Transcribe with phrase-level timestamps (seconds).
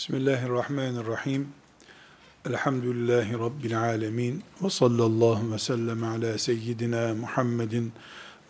[0.00, 1.48] Bismillahirrahmanirrahim.
[2.46, 4.44] Elhamdülillahi Rabbil alemin.
[4.62, 7.92] Ve sallallahu ve sellem ala seyyidina Muhammedin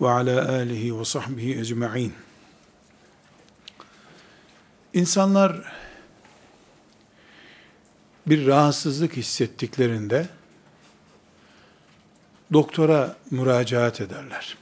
[0.00, 2.14] ve ala alihi ve sahbihi ecma'in.
[4.94, 5.72] İnsanlar
[8.26, 10.28] bir rahatsızlık hissettiklerinde
[12.52, 14.56] doktora müracaat ederler.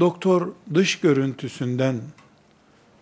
[0.00, 2.00] Doktor dış görüntüsünden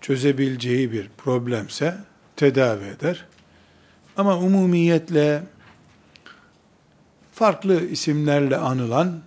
[0.04, 1.96] çözebileceği bir problemse
[2.36, 3.24] tedavi eder.
[4.16, 5.42] Ama umumiyetle
[7.32, 9.20] farklı isimlerle anılan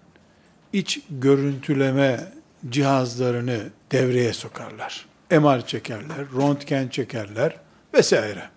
[0.73, 2.31] iç görüntüleme
[2.69, 3.59] cihazlarını
[3.91, 5.05] devreye sokarlar.
[5.31, 7.55] MR çekerler, röntgen çekerler
[7.93, 8.49] vesaire.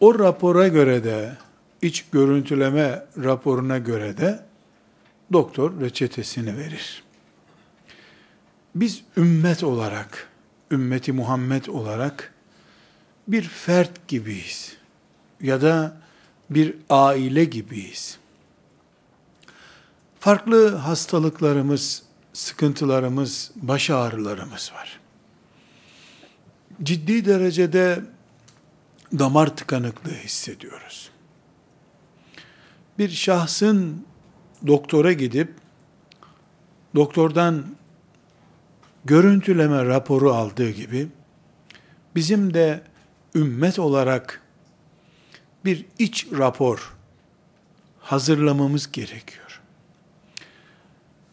[0.00, 1.32] O rapora göre de
[1.82, 4.40] iç görüntüleme raporuna göre de
[5.32, 7.07] doktor reçetesini verir
[8.80, 10.28] biz ümmet olarak,
[10.70, 12.34] ümmeti Muhammed olarak
[13.28, 14.76] bir fert gibiyiz
[15.40, 15.96] ya da
[16.50, 18.18] bir aile gibiyiz.
[20.20, 25.00] Farklı hastalıklarımız, sıkıntılarımız, baş ağrılarımız var.
[26.82, 28.02] Ciddi derecede
[29.12, 31.10] damar tıkanıklığı hissediyoruz.
[32.98, 34.06] Bir şahsın
[34.66, 35.54] doktora gidip
[36.94, 37.77] doktordan
[39.08, 41.08] görüntüleme raporu aldığı gibi
[42.14, 42.82] bizim de
[43.34, 44.42] ümmet olarak
[45.64, 46.96] bir iç rapor
[48.00, 49.60] hazırlamamız gerekiyor.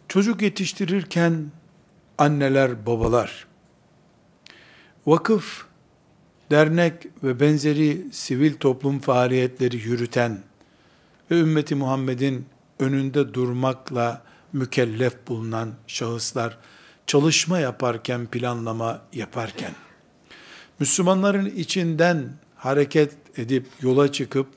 [0.07, 1.51] Çocuk yetiştirirken
[2.17, 3.47] anneler, babalar,
[5.05, 5.65] vakıf,
[6.51, 10.39] dernek ve benzeri sivil toplum faaliyetleri yürüten
[11.31, 12.45] ve ümmeti Muhammed'in
[12.79, 16.57] önünde durmakla mükellef bulunan şahıslar
[17.07, 19.71] çalışma yaparken, planlama yaparken,
[20.79, 24.47] Müslümanların içinden hareket edip yola çıkıp,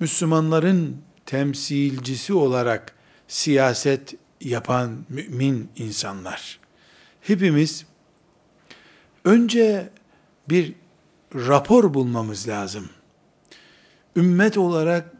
[0.00, 2.94] Müslümanların temsilcisi olarak
[3.28, 6.58] siyaset yapan mümin insanlar.
[7.20, 7.86] Hepimiz
[9.24, 9.90] önce
[10.48, 10.74] bir
[11.34, 12.88] rapor bulmamız lazım.
[14.16, 15.12] Ümmet olarak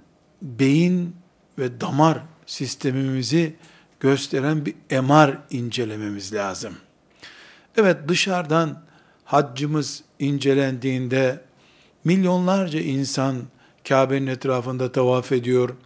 [0.43, 1.17] beyin
[1.59, 3.57] ve damar sistemimizi
[4.01, 6.75] gösteren bir emar incelememiz lazım.
[7.77, 8.83] Evet dışarıdan
[9.25, 11.41] haccımız incelendiğinde
[12.05, 13.37] milyonlarca insan
[13.89, 15.77] Kabe'nin etrafında tavaf ediyor,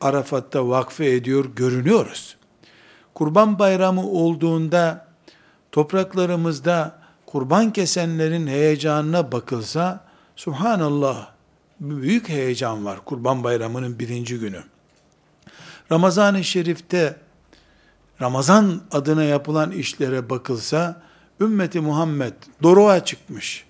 [0.00, 2.36] Arafat'ta vakfe ediyor, görünüyoruz.
[3.14, 5.06] Kurban bayramı olduğunda
[5.72, 10.04] topraklarımızda kurban kesenlerin heyecanına bakılsa,
[10.36, 11.28] subhanallah,
[11.80, 14.62] büyük heyecan var kurban bayramının birinci günü.
[15.92, 17.16] Ramazan-ı Şerif'te
[18.20, 21.02] Ramazan adına yapılan işlere bakılsa,
[21.40, 22.32] ümmeti Muhammed
[22.62, 23.64] doruğa çıkmış.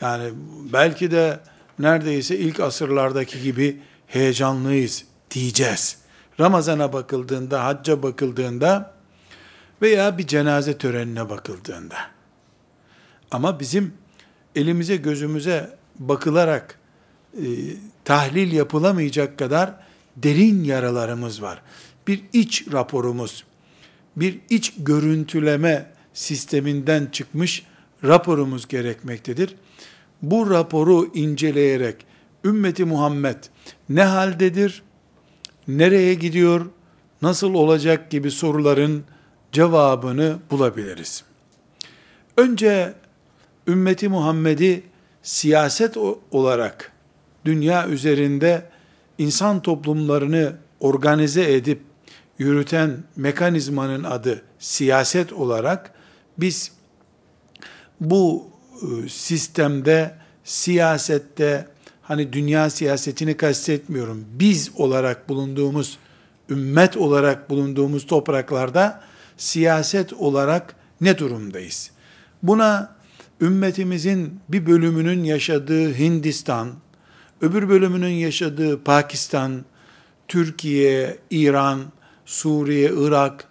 [0.00, 0.32] Yani
[0.72, 1.40] belki de
[1.78, 5.98] neredeyse ilk asırlardaki gibi heyecanlıyız diyeceğiz.
[6.40, 8.94] Ramazana bakıldığında, hacca bakıldığında
[9.82, 11.96] veya bir cenaze törenine bakıldığında.
[13.30, 13.94] Ama bizim
[14.56, 16.78] elimize gözümüze bakılarak
[17.34, 17.44] e,
[18.04, 19.74] tahlil yapılamayacak kadar
[20.16, 21.62] derin yaralarımız var.
[22.06, 23.44] Bir iç raporumuz,
[24.16, 27.66] bir iç görüntüleme sisteminden çıkmış
[28.04, 29.56] raporumuz gerekmektedir.
[30.22, 32.06] Bu raporu inceleyerek
[32.44, 33.36] ümmeti Muhammed
[33.88, 34.82] ne haldedir,
[35.68, 36.66] nereye gidiyor,
[37.22, 39.04] nasıl olacak gibi soruların
[39.52, 41.24] cevabını bulabiliriz.
[42.36, 42.94] Önce
[43.68, 44.82] ümmeti Muhammed'i
[45.22, 45.96] siyaset
[46.30, 46.92] olarak
[47.44, 48.70] dünya üzerinde
[49.18, 51.80] insan toplumlarını organize edip
[52.42, 55.92] yürüten mekanizmanın adı siyaset olarak
[56.38, 56.72] biz
[58.00, 58.46] bu
[58.82, 60.14] e, sistemde
[60.44, 61.68] siyasette
[62.02, 64.24] hani dünya siyasetini kastetmiyorum.
[64.32, 65.98] Biz olarak bulunduğumuz
[66.50, 69.02] ümmet olarak bulunduğumuz topraklarda
[69.36, 71.90] siyaset olarak ne durumdayız?
[72.42, 72.96] Buna
[73.40, 76.72] ümmetimizin bir bölümünün yaşadığı Hindistan,
[77.40, 79.64] öbür bölümünün yaşadığı Pakistan,
[80.28, 81.80] Türkiye, İran,
[82.26, 83.44] Suriye, Irak,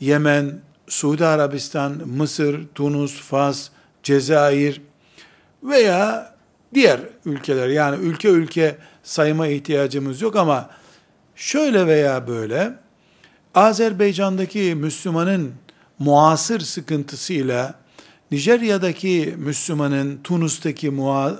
[0.00, 3.68] Yemen, Suudi Arabistan, Mısır, Tunus, Fas,
[4.02, 4.80] Cezayir
[5.62, 6.34] veya
[6.74, 7.68] diğer ülkeler.
[7.68, 10.70] Yani ülke ülke sayma ihtiyacımız yok ama
[11.36, 12.74] şöyle veya böyle
[13.54, 15.52] Azerbaycan'daki Müslümanın
[15.98, 17.74] muasır sıkıntısıyla
[18.30, 20.90] Nijerya'daki Müslümanın, Tunus'taki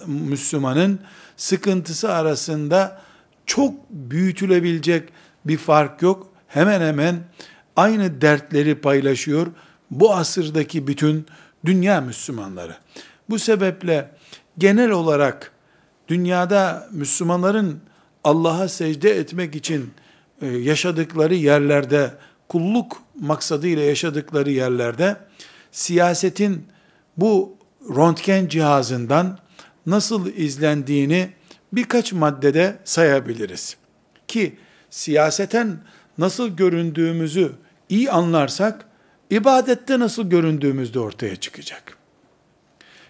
[0.07, 1.01] Müslümanın
[1.37, 3.01] sıkıntısı arasında
[3.47, 5.09] çok büyütülebilecek
[5.45, 7.21] bir fark yok hemen hemen
[7.77, 9.47] aynı dertleri paylaşıyor
[9.91, 11.27] bu asırdaki bütün
[11.65, 12.77] dünya Müslümanları.
[13.31, 14.11] Bu sebeple
[14.59, 15.53] genel olarak
[16.09, 17.81] dünyada Müslümanların
[18.25, 19.91] Allah'a secde etmek için
[20.43, 22.11] e, yaşadıkları yerlerde,
[22.49, 25.17] kulluk maksadıyla yaşadıkları yerlerde
[25.71, 26.67] siyasetin
[27.17, 27.57] bu
[27.97, 29.39] röntgen cihazından
[29.87, 31.31] nasıl izlendiğini
[31.73, 33.77] birkaç maddede sayabiliriz.
[34.29, 34.59] Ki
[34.91, 35.79] siyaseten
[36.19, 37.53] nasıl göründüğümüzü
[37.89, 38.85] iyi anlarsak,
[39.31, 41.97] ibadette nasıl göründüğümüz de ortaya çıkacak.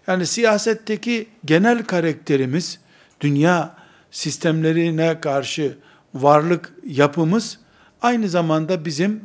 [0.06, 2.80] Yani siyasetteki genel karakterimiz,
[3.20, 3.76] dünya
[4.10, 5.78] sistemlerine karşı
[6.14, 7.58] varlık yapımız,
[8.02, 9.20] aynı zamanda bizim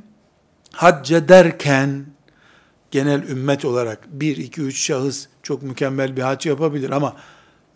[0.72, 2.06] hac ederken,
[2.92, 7.16] genel ümmet olarak bir, iki, üç şahıs çok mükemmel bir hac yapabilir ama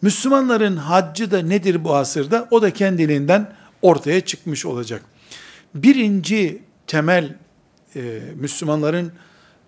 [0.01, 2.47] Müslümanların haccı da nedir bu asırda?
[2.51, 5.01] O da kendiliğinden ortaya çıkmış olacak.
[5.75, 7.35] Birinci temel
[7.95, 9.11] e, Müslümanların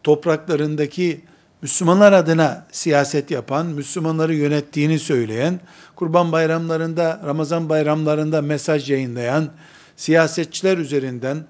[0.03, 1.21] topraklarındaki
[1.61, 5.59] Müslümanlar adına siyaset yapan, Müslümanları yönettiğini söyleyen,
[5.95, 9.49] kurban bayramlarında, Ramazan bayramlarında mesaj yayınlayan
[9.95, 11.45] siyasetçiler üzerinden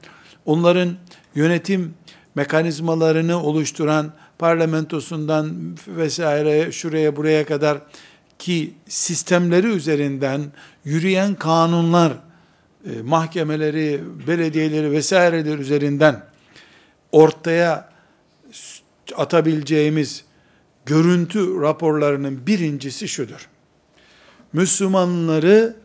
[0.46, 0.96] onların
[1.36, 1.94] yönetim
[2.36, 7.78] mekanizmalarını oluşturan parlamentosundan vesaire şuraya buraya kadar
[8.40, 10.42] ki sistemleri üzerinden
[10.86, 12.14] yürüyen kanunlar,
[12.86, 16.24] e, mahkemeleri, belediyeleri vesaireler üzerinden
[17.12, 17.90] ortaya
[19.16, 20.26] atabileceğimiz
[20.86, 23.50] görüntü raporlarının birincisi şudur.
[24.54, 25.76] Müslümanları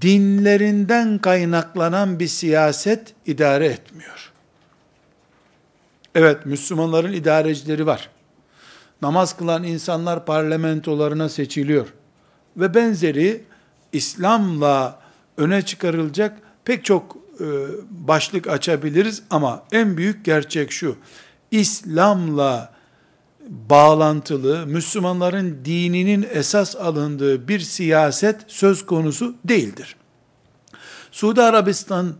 [0.00, 4.32] dinlerinden kaynaklanan bir siyaset idare etmiyor.
[6.14, 8.10] Evet, Müslümanların idarecileri var.
[9.02, 11.86] Namaz kılan insanlar parlamentolarına seçiliyor.
[12.56, 13.44] Ve benzeri
[13.92, 14.97] İslam'la
[15.38, 17.46] öne çıkarılacak pek çok e,
[17.90, 20.96] başlık açabiliriz ama en büyük gerçek şu.
[21.50, 22.72] İslam'la
[23.48, 29.96] bağlantılı, Müslümanların dininin esas alındığı bir siyaset söz konusu değildir.
[31.12, 32.14] Suudi Arabistan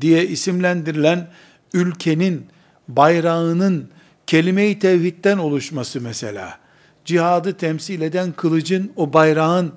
[0.00, 1.28] diye isimlendirilen
[1.74, 2.46] ülkenin
[2.88, 3.88] bayrağının
[4.26, 6.58] kelime-i tevhidden oluşması mesela,
[7.04, 9.72] cihadı temsil eden kılıcın o bayrağın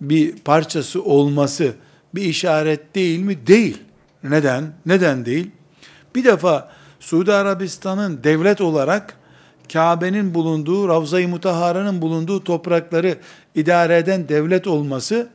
[0.00, 1.74] bir parçası olması
[2.14, 3.46] bir işaret değil mi?
[3.46, 3.78] Değil.
[4.24, 4.72] Neden?
[4.86, 5.50] Neden değil?
[6.14, 9.14] Bir defa Suudi Arabistan'ın devlet olarak
[9.72, 13.16] Kabe'nin bulunduğu, Ravza-i Mutahara'nın bulunduğu toprakları
[13.54, 15.28] idare eden devlet olması,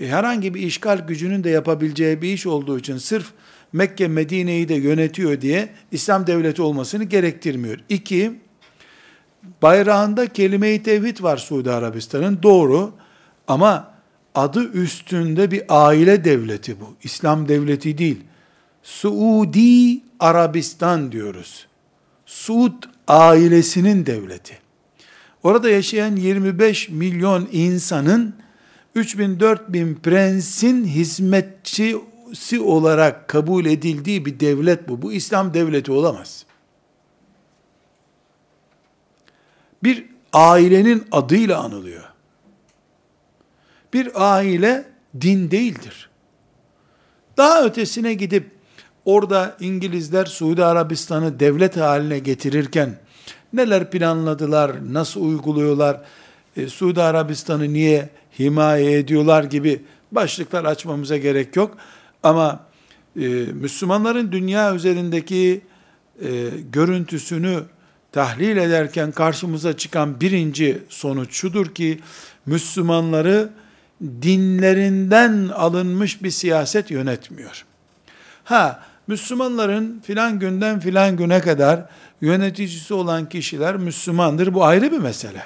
[0.00, 3.32] e, herhangi bir işgal gücünün de yapabileceği bir iş olduğu için sırf
[3.72, 7.78] Mekke, Medine'yi de yönetiyor diye İslam devleti olmasını gerektirmiyor.
[7.88, 8.32] İki,
[9.62, 12.92] bayrağında kelime-i tevhid var Suudi Arabistan'ın, doğru
[13.48, 13.97] ama
[14.38, 16.96] adı üstünde bir aile devleti bu.
[17.02, 18.20] İslam devleti değil.
[18.82, 21.66] Suudi Arabistan diyoruz.
[22.26, 24.58] Suud ailesinin devleti.
[25.42, 28.34] Orada yaşayan 25 milyon insanın
[28.96, 35.02] 3000-4000 prensin hizmetçisi olarak kabul edildiği bir devlet bu.
[35.02, 36.44] Bu İslam devleti olamaz.
[39.82, 42.07] Bir ailenin adıyla anılıyor.
[43.92, 44.84] Bir aile
[45.20, 46.08] din değildir.
[47.36, 48.50] Daha ötesine gidip
[49.04, 52.98] orada İngilizler Suudi Arabistan'ı devlet haline getirirken
[53.52, 56.00] neler planladılar, nasıl uyguluyorlar,
[56.56, 58.08] e, Suudi Arabistan'ı niye
[58.38, 61.76] himaye ediyorlar gibi başlıklar açmamıza gerek yok.
[62.22, 62.60] Ama
[63.16, 65.60] e, Müslümanların dünya üzerindeki
[66.22, 66.28] e,
[66.72, 67.62] görüntüsünü
[68.12, 72.00] tahlil ederken karşımıza çıkan birinci sonuç şudur ki
[72.46, 73.50] Müslümanları
[74.02, 77.64] dinlerinden alınmış bir siyaset yönetmiyor.
[78.44, 81.84] Ha, Müslümanların filan günden filan güne kadar
[82.20, 84.54] yöneticisi olan kişiler Müslümandır.
[84.54, 85.42] Bu ayrı bir mesele.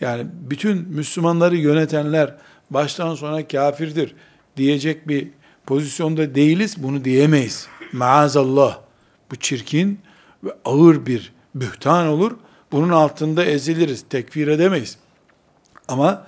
[0.00, 2.34] Yani bütün Müslümanları yönetenler
[2.70, 4.14] baştan sona kafirdir
[4.56, 5.28] diyecek bir
[5.66, 6.82] pozisyonda değiliz.
[6.82, 7.68] Bunu diyemeyiz.
[7.92, 8.78] Maazallah.
[9.30, 10.00] Bu çirkin
[10.44, 12.32] ve ağır bir bühtan olur.
[12.72, 14.04] Bunun altında eziliriz.
[14.10, 14.98] Tekfir edemeyiz.
[15.88, 16.26] Ama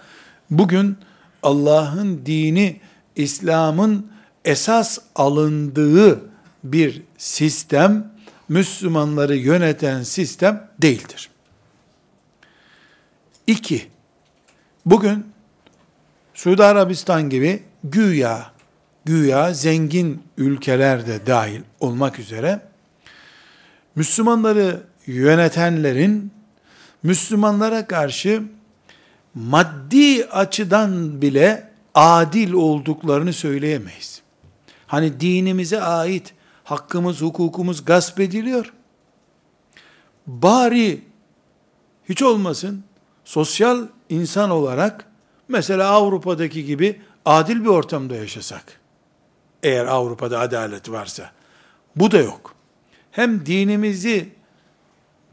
[0.50, 0.97] bugün
[1.43, 2.81] Allah'ın dini,
[3.17, 4.11] İslam'ın
[4.45, 6.21] esas alındığı
[6.65, 8.12] bir sistem,
[8.49, 11.31] Müslümanları yöneten sistem değildir.
[13.47, 13.87] İki,
[14.87, 15.26] bugün
[16.35, 18.50] Suudi Arabistan gibi güya,
[19.05, 22.61] güya zengin ülkelerde dahil olmak üzere,
[23.95, 26.33] Müslümanları yönetenlerin
[27.03, 28.43] Müslümanlara karşı
[29.37, 34.23] maddi açıdan bile adil olduklarını söyleyemeyiz.
[34.87, 38.73] Hani dinimize ait hakkımız, hukukumuz gasp ediliyor.
[40.26, 41.05] Bari
[42.09, 42.85] hiç olmasın
[43.25, 45.07] sosyal insan olarak
[45.49, 48.81] mesela Avrupa'daki gibi adil bir ortamda yaşasak,
[49.62, 51.31] eğer Avrupa'da adalet varsa,
[51.97, 52.55] bu da yok.
[53.11, 54.28] Hem dinimizi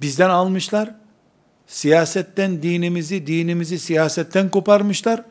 [0.02, 0.96] bizden almışlar,
[1.68, 5.24] siyasetten dinimizi, dinimizi siyasetten koparmışlar.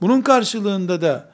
[0.00, 1.30] Bunun karşılığında da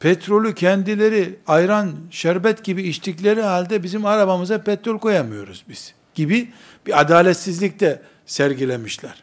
[0.00, 6.52] petrolü kendileri ayran, şerbet gibi içtikleri halde bizim arabamıza petrol koyamıyoruz biz gibi
[6.86, 9.22] bir adaletsizlik de sergilemişler.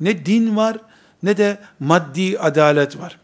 [0.00, 0.78] Ne din var
[1.22, 3.18] ne de maddi adalet var.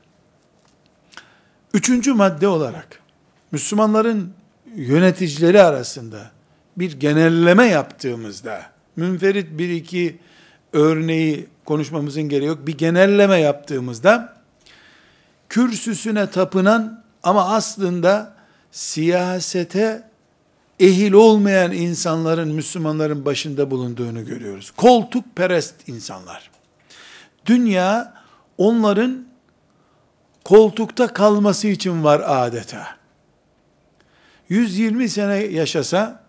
[1.74, 3.00] Üçüncü madde olarak
[3.52, 4.32] Müslümanların
[4.74, 6.30] yöneticileri arasında
[6.76, 8.62] bir genelleme yaptığımızda
[8.96, 10.18] münferit bir iki
[10.76, 12.66] örneği konuşmamızın gereği yok.
[12.66, 14.36] Bir genelleme yaptığımızda
[15.48, 18.36] kürsüsüne tapınan ama aslında
[18.70, 20.08] siyasete
[20.80, 24.70] ehil olmayan insanların Müslümanların başında bulunduğunu görüyoruz.
[24.70, 26.50] Koltuk perest insanlar.
[27.46, 28.14] Dünya
[28.58, 29.26] onların
[30.44, 32.96] koltukta kalması için var adeta.
[34.48, 36.25] 120 sene yaşasa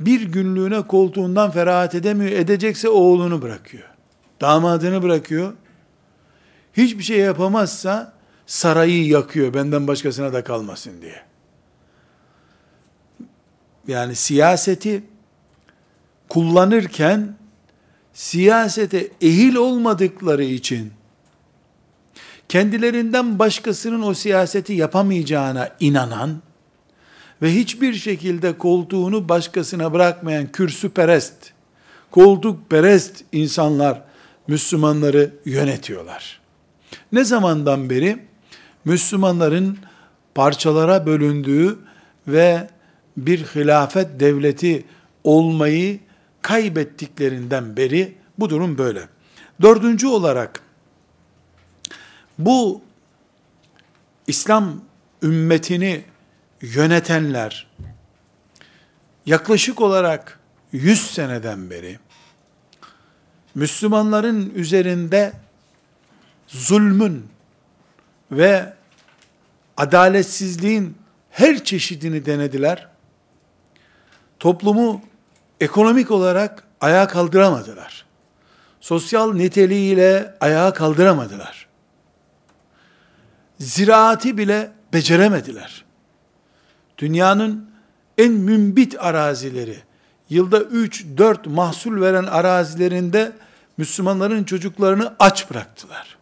[0.00, 2.32] bir günlüğüne koltuğundan ferahat edemiyor.
[2.32, 3.88] Edecekse oğlunu bırakıyor.
[4.40, 5.52] Damadını bırakıyor.
[6.72, 8.12] Hiçbir şey yapamazsa
[8.46, 11.22] sarayı yakıyor benden başkasına da kalmasın diye.
[13.88, 15.02] Yani siyaseti
[16.28, 17.36] kullanırken
[18.12, 20.92] siyasete ehil olmadıkları için
[22.48, 26.42] kendilerinden başkasının o siyaseti yapamayacağına inanan
[27.42, 31.52] ve hiçbir şekilde koltuğunu başkasına bırakmayan kürsüperest,
[32.10, 34.02] koltukperest insanlar
[34.48, 36.40] Müslümanları yönetiyorlar.
[37.12, 38.18] Ne zamandan beri
[38.84, 39.78] Müslümanların
[40.34, 41.78] parçalara bölündüğü
[42.28, 42.68] ve
[43.16, 44.84] bir hilafet devleti
[45.24, 46.00] olmayı
[46.42, 49.08] kaybettiklerinden beri bu durum böyle.
[49.62, 50.60] Dördüncü olarak
[52.38, 52.82] bu
[54.26, 54.80] İslam
[55.22, 56.04] ümmetini
[56.62, 57.66] yönetenler
[59.26, 60.40] yaklaşık olarak
[60.72, 61.98] 100 seneden beri
[63.54, 65.32] Müslümanların üzerinde
[66.46, 67.28] zulmün
[68.32, 68.74] ve
[69.76, 70.96] adaletsizliğin
[71.30, 72.88] her çeşidini denediler.
[74.38, 75.02] Toplumu
[75.60, 78.06] ekonomik olarak ayağa kaldıramadılar.
[78.80, 81.68] Sosyal niteliğiyle ayağa kaldıramadılar.
[83.58, 85.84] Ziraati bile beceremediler.
[87.00, 87.70] Dünyanın
[88.18, 89.76] en mümbit arazileri,
[90.30, 93.32] yılda 3-4 mahsul veren arazilerinde
[93.76, 96.18] Müslümanların çocuklarını aç bıraktılar.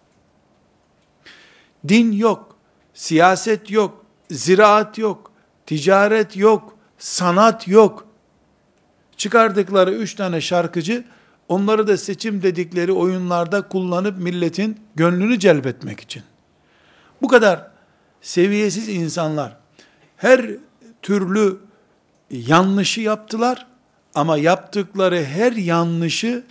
[1.89, 2.57] Din yok,
[2.95, 5.33] siyaset yok, ziraat yok,
[5.67, 8.07] ticaret yok, sanat yok.
[9.17, 11.05] Çıkardıkları üç tane şarkıcı,
[11.49, 16.23] onları da seçim dedikleri oyunlarda kullanıp milletin gönlünü celbetmek için.
[17.23, 17.71] Bu kadar
[18.21, 19.58] seviyesiz insanlar
[20.19, 20.51] her
[21.03, 21.59] türlü
[22.31, 23.67] yanlışı yaptılar
[24.15, 26.45] ama yaptıkları her yanlışı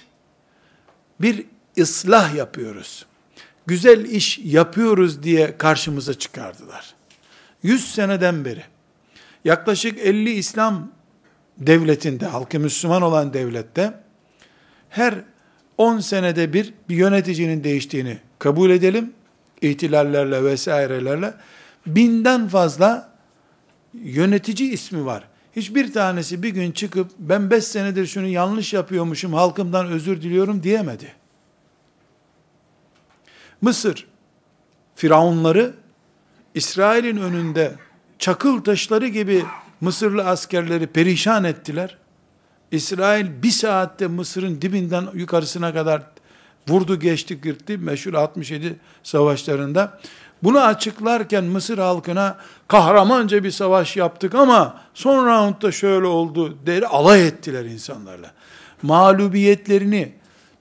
[1.22, 1.46] bir
[1.80, 3.06] ıslah yapıyoruz.
[3.66, 6.96] Güzel iş yapıyoruz diye karşımıza çıkardılar.
[7.64, 8.64] 100 seneden beri
[9.46, 10.92] yaklaşık 50 İslam
[11.58, 13.94] devletinde, halkı Müslüman olan devlette
[14.90, 15.16] her
[15.78, 19.14] 10 senede bir bir yöneticinin değiştiğini kabul edelim.
[19.62, 21.34] ihtilallerle vesairelerle
[21.88, 23.17] binden fazla
[24.04, 25.24] yönetici ismi var.
[25.56, 31.14] Hiçbir tanesi bir gün çıkıp ben 5 senedir şunu yanlış yapıyormuşum halkımdan özür diliyorum diyemedi.
[33.62, 34.08] Mısır
[34.96, 35.74] firavunları
[36.56, 37.76] İsrail'in önünde
[38.20, 39.44] çakıl taşları gibi
[39.82, 41.98] Mısırlı askerleri perişan ettiler.
[42.72, 46.04] İsrail bir saatte Mısır'ın dibinden yukarısına kadar
[46.68, 50.00] vurdu geçti gitti meşhur 67 savaşlarında.
[50.44, 57.28] Bunu açıklarken Mısır halkına kahramanca bir savaş yaptık ama son roundda şöyle oldu der alay
[57.28, 58.32] ettiler insanlarla.
[58.82, 60.12] Mağlubiyetlerini,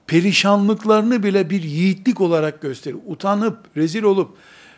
[0.07, 2.97] perişanlıklarını bile bir yiğitlik olarak gösterir.
[3.07, 4.37] Utanıp, rezil olup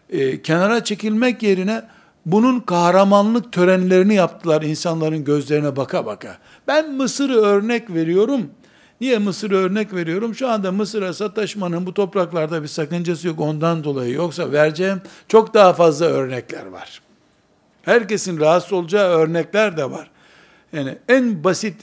[0.09, 1.83] e, kenara çekilmek yerine
[2.25, 6.37] bunun kahramanlık törenlerini yaptılar insanların gözlerine baka baka.
[6.67, 8.49] Ben Mısır'ı örnek veriyorum.
[9.01, 10.35] Niye Mısır'ı örnek veriyorum?
[10.35, 14.13] Şu anda Mısır'a sataşmanın bu topraklarda bir sakıncası yok ondan dolayı.
[14.13, 17.01] Yoksa vereceğim çok daha fazla örnekler var.
[17.81, 20.11] Herkesin rahatsız olacağı örnekler de var.
[20.73, 21.75] Yani en basit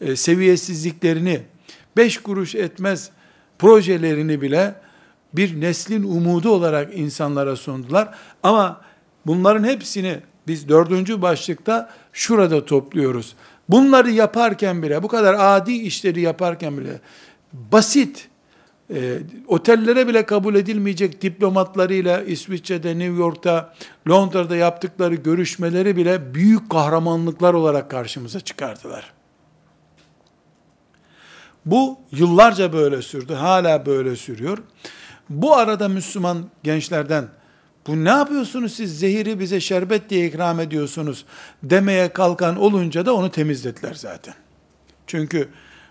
[0.00, 1.40] e, seviyesizliklerini,
[1.96, 3.10] beş kuruş etmez
[3.58, 4.74] projelerini bile
[5.32, 8.14] bir neslin umudu olarak insanlara sundular.
[8.42, 8.80] Ama
[9.26, 13.36] bunların hepsini biz dördüncü başlıkta şurada topluyoruz.
[13.68, 17.00] Bunları yaparken bile, bu kadar adi işleri yaparken bile
[17.52, 18.28] basit,
[18.94, 23.74] e, otellere bile kabul edilmeyecek diplomatlarıyla İsviçre'de, New York'ta,
[24.08, 29.12] Londra'da yaptıkları görüşmeleri bile büyük kahramanlıklar olarak karşımıza çıkardılar.
[31.66, 34.58] Bu yıllarca böyle sürdü, hala böyle sürüyor.
[35.30, 37.28] Bu arada Müslüman gençlerden
[37.88, 41.24] bu ne yapıyorsunuz siz zehiri bize şerbet diye ikram ediyorsunuz
[41.62, 44.34] demeye kalkan olunca da onu temizlediler zaten.
[45.06, 45.48] Çünkü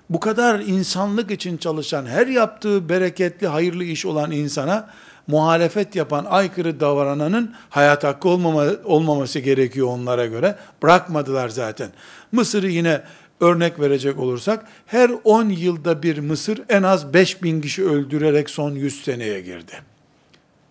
[0.10, 4.90] bu kadar insanlık için çalışan, her yaptığı bereketli, hayırlı iş olan insana
[5.28, 10.56] muhalefet yapan, aykırı davrananın hayat hakkı olmama, olmaması gerekiyor onlara göre.
[10.84, 11.90] Bırakmadılar zaten.
[12.32, 13.02] Mısır'ı yine
[13.40, 18.72] örnek verecek olursak, her 10 yılda bir Mısır en az 5 bin kişi öldürerek son
[18.72, 19.74] 100 seneye girdi.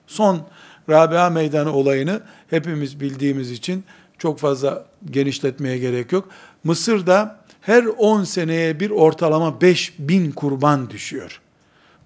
[0.06, 0.42] Son
[0.90, 3.84] Rabia Meydanı olayını hepimiz bildiğimiz için
[4.18, 6.28] çok fazla genişletmeye gerek yok.
[6.64, 11.40] Mısır'da her 10 seneye bir ortalama 5 bin kurban düşüyor.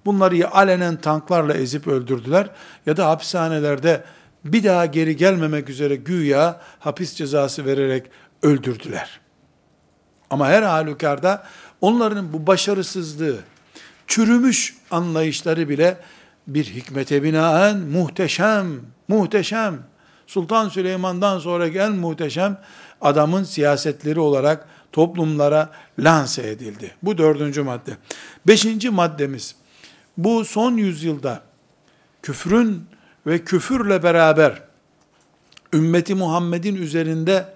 [0.05, 2.51] Bunları ya alenen tanklarla ezip öldürdüler
[2.87, 4.05] ya da hapishanelerde
[4.45, 8.07] bir daha geri gelmemek üzere güya hapis cezası vererek
[8.43, 9.21] öldürdüler.
[10.31, 11.47] Ama her halükarda
[11.81, 13.39] onların bu başarısızlığı,
[14.07, 15.97] çürümüş anlayışları bile
[16.47, 18.67] bir hikmete binaen muhteşem,
[19.09, 19.79] muhteşem,
[20.27, 22.59] Sultan Süleyman'dan sonra en muhteşem
[23.01, 26.95] adamın siyasetleri olarak toplumlara lanse edildi.
[27.03, 27.97] Bu dördüncü madde.
[28.47, 29.55] Beşinci maddemiz,
[30.17, 31.43] bu son yüzyılda
[32.23, 32.87] küfrün
[33.27, 34.63] ve küfürle beraber
[35.73, 37.55] ümmeti Muhammed'in üzerinde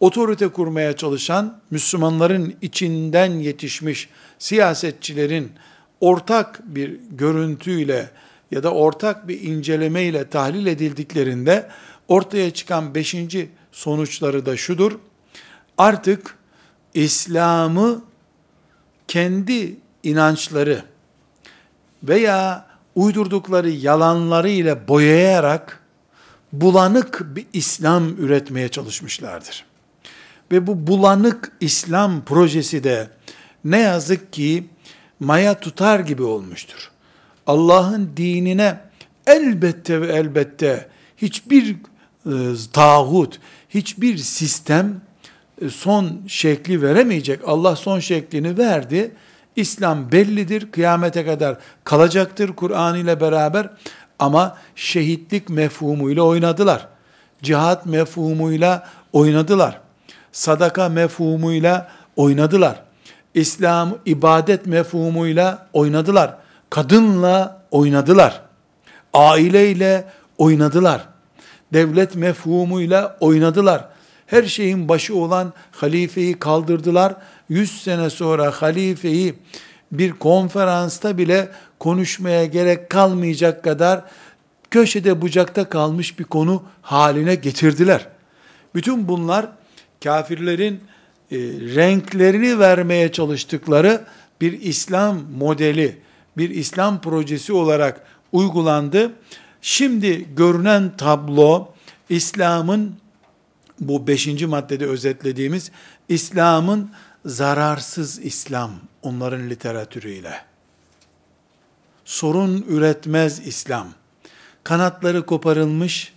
[0.00, 5.52] otorite kurmaya çalışan Müslümanların içinden yetişmiş siyasetçilerin
[6.00, 8.10] ortak bir görüntüyle
[8.50, 11.68] ya da ortak bir incelemeyle tahlil edildiklerinde
[12.08, 14.92] ortaya çıkan beşinci sonuçları da şudur.
[15.78, 16.34] Artık
[16.94, 18.02] İslam'ı
[19.08, 20.82] kendi inançları
[22.02, 25.80] veya uydurdukları yalanları ile boyayarak
[26.52, 29.64] bulanık bir İslam üretmeye çalışmışlardır.
[30.52, 33.10] Ve bu bulanık İslam projesi de
[33.64, 34.64] ne yazık ki
[35.20, 36.90] maya tutar gibi olmuştur.
[37.46, 38.80] Allah'ın dinine
[39.26, 41.76] elbette ve elbette hiçbir
[42.26, 42.32] e,
[42.72, 45.00] tağut, hiçbir sistem
[45.62, 47.40] e, son şekli veremeyecek.
[47.46, 49.14] Allah son şeklini verdi.
[49.56, 53.70] İslam bellidir, kıyamete kadar kalacaktır Kur'an ile beraber
[54.18, 56.88] ama şehitlik mefhumuyla oynadılar.
[57.42, 59.80] Cihat mefhumuyla oynadılar.
[60.32, 62.82] Sadaka mefhumuyla oynadılar.
[63.34, 66.36] İslam ibadet mefhumuyla oynadılar.
[66.70, 68.40] Kadınla oynadılar.
[69.12, 70.04] Aileyle
[70.38, 71.08] oynadılar.
[71.72, 73.88] Devlet mefhumuyla oynadılar
[74.30, 77.14] her şeyin başı olan halifeyi kaldırdılar.
[77.48, 79.34] 100 sene sonra halifeyi
[79.92, 84.00] bir konferansta bile konuşmaya gerek kalmayacak kadar
[84.70, 88.06] köşede bucakta kalmış bir konu haline getirdiler.
[88.74, 89.46] Bütün bunlar
[90.04, 90.80] kafirlerin
[91.30, 91.36] e,
[91.74, 94.04] renklerini vermeye çalıştıkları
[94.40, 95.98] bir İslam modeli,
[96.36, 99.12] bir İslam projesi olarak uygulandı.
[99.62, 101.68] Şimdi görünen tablo
[102.08, 102.96] İslam'ın
[103.80, 105.70] bu beşinci maddede özetlediğimiz
[106.08, 106.90] İslam'ın
[107.24, 108.70] zararsız İslam
[109.02, 110.34] onların literatürüyle.
[112.04, 113.88] Sorun üretmez İslam.
[114.64, 116.12] Kanatları koparılmış,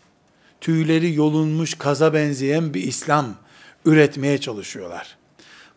[0.61, 3.35] tüyleri yolunmuş kaza benzeyen bir İslam
[3.85, 5.17] üretmeye çalışıyorlar.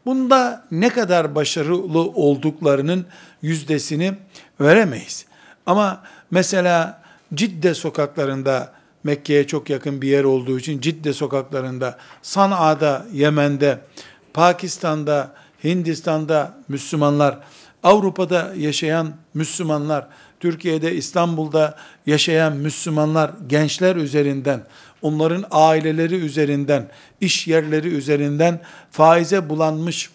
[0.07, 3.07] Bunda ne kadar başarılı olduklarının
[3.43, 4.15] yüzdesini
[4.61, 5.27] veremeyiz.
[5.67, 7.03] Ama mesela
[7.35, 8.73] Cidde sokaklarında
[9.05, 13.81] Mekke'ye çok yakın bir yer olduğu için Cidde sokaklarında, Sana'da, Yemen'de,
[14.35, 17.39] Pakistan'da, Hindistan'da Müslümanlar,
[17.83, 20.07] Avrupa'da yaşayan Müslümanlar,
[20.41, 24.67] Türkiye'de, İstanbul'da yaşayan Müslümanlar, gençler üzerinden,
[25.03, 26.89] onların aileleri üzerinden,
[27.21, 30.11] iş yerleri üzerinden, faize bulanmış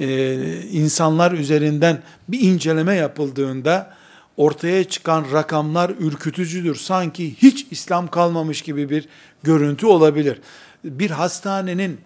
[0.00, 3.94] e, insanlar üzerinden bir inceleme yapıldığında,
[4.36, 6.74] ortaya çıkan rakamlar ürkütücüdür.
[6.74, 9.08] Sanki hiç İslam kalmamış gibi bir
[9.42, 10.40] görüntü olabilir.
[10.84, 12.00] Bir hastanenin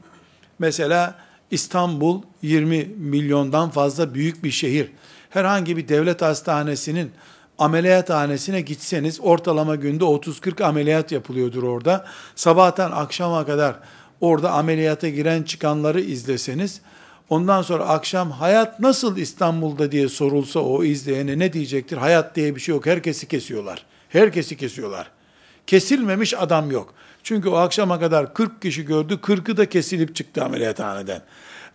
[0.59, 1.15] mesela
[1.51, 4.91] İstanbul 20 milyondan fazla büyük bir şehir.
[5.31, 7.11] Herhangi bir devlet hastanesinin
[7.59, 12.05] ameliyathanesine gitseniz ortalama günde 30-40 ameliyat yapılıyordur orada.
[12.35, 13.77] Sabahtan akşama kadar
[14.21, 16.81] orada ameliyata giren çıkanları izleseniz
[17.29, 21.97] Ondan sonra akşam hayat nasıl İstanbul'da diye sorulsa o izleyene ne diyecektir?
[21.97, 22.87] Hayat diye bir şey yok.
[22.87, 23.85] Herkesi kesiyorlar.
[24.09, 25.11] Herkesi kesiyorlar.
[25.67, 26.95] Kesilmemiş adam yok.
[27.23, 29.15] Çünkü o akşama kadar 40 kişi gördü.
[29.23, 31.23] 40'ı da kesilip çıktı ameliyathaneden.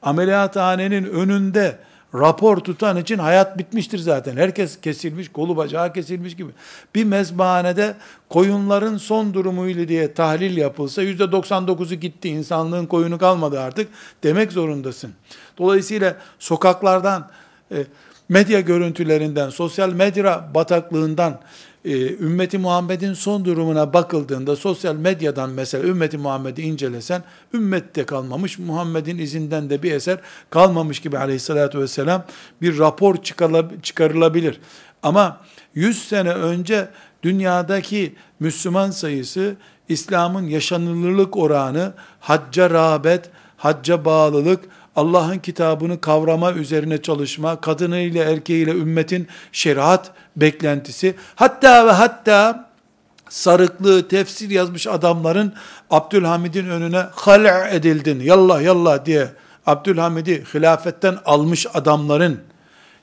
[0.01, 1.77] Ameliyathanenin önünde
[2.15, 4.37] rapor tutan için hayat bitmiştir zaten.
[4.37, 6.51] Herkes kesilmiş, kolu bacağı kesilmiş gibi.
[6.95, 7.95] Bir mezbahanede
[8.29, 13.89] koyunların son durumuyla diye tahlil yapılsa %99'u gitti, insanlığın koyunu kalmadı artık
[14.23, 15.13] demek zorundasın.
[15.57, 17.29] Dolayısıyla sokaklardan,
[17.71, 17.85] e,
[18.29, 21.39] medya görüntülerinden, sosyal medya bataklığından,
[21.85, 29.17] e, ümmeti Muhammed'in son durumuna bakıldığında sosyal medyadan mesela ümmeti Muhammed'i incelesen ümmette kalmamış Muhammed'in
[29.17, 32.25] izinden de bir eser kalmamış gibi aleyhissalatü vesselam
[32.61, 33.15] bir rapor
[33.83, 34.59] çıkarılabilir.
[35.03, 35.41] Ama
[35.75, 36.87] 100 sene önce
[37.23, 39.55] dünyadaki Müslüman sayısı
[39.89, 44.59] İslam'ın yaşanılırlık oranı, hacca rağbet, hacca bağlılık,
[44.95, 52.69] Allah'ın kitabını kavrama üzerine çalışma, kadınıyla erkeğiyle ümmetin şeriat beklentisi, hatta ve hatta
[53.29, 55.53] sarıklı tefsir yazmış adamların
[55.89, 59.27] Abdülhamid'in önüne hal' edildin, yallah yallah diye
[59.65, 62.39] Abdülhamid'i hilafetten almış adamların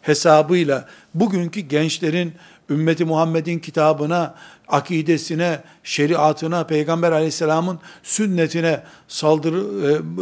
[0.02, 2.34] hesabıyla bugünkü gençlerin
[2.70, 4.34] ümmeti Muhammed'in kitabına,
[4.68, 9.64] akidesine, şeriatına, Peygamber aleyhisselamın sünnetine saldırı,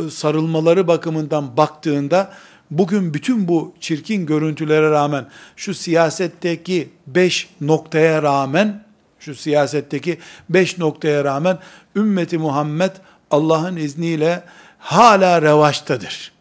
[0.06, 2.32] e, sarılmaları bakımından baktığında,
[2.70, 8.85] bugün bütün bu çirkin görüntülere rağmen, şu siyasetteki beş noktaya rağmen,
[9.20, 10.18] şu siyasetteki
[10.50, 11.59] beş noktaya rağmen,
[11.96, 12.92] ümmeti Muhammed
[13.30, 14.42] Allah'ın izniyle
[14.78, 16.32] hala revaçtadır.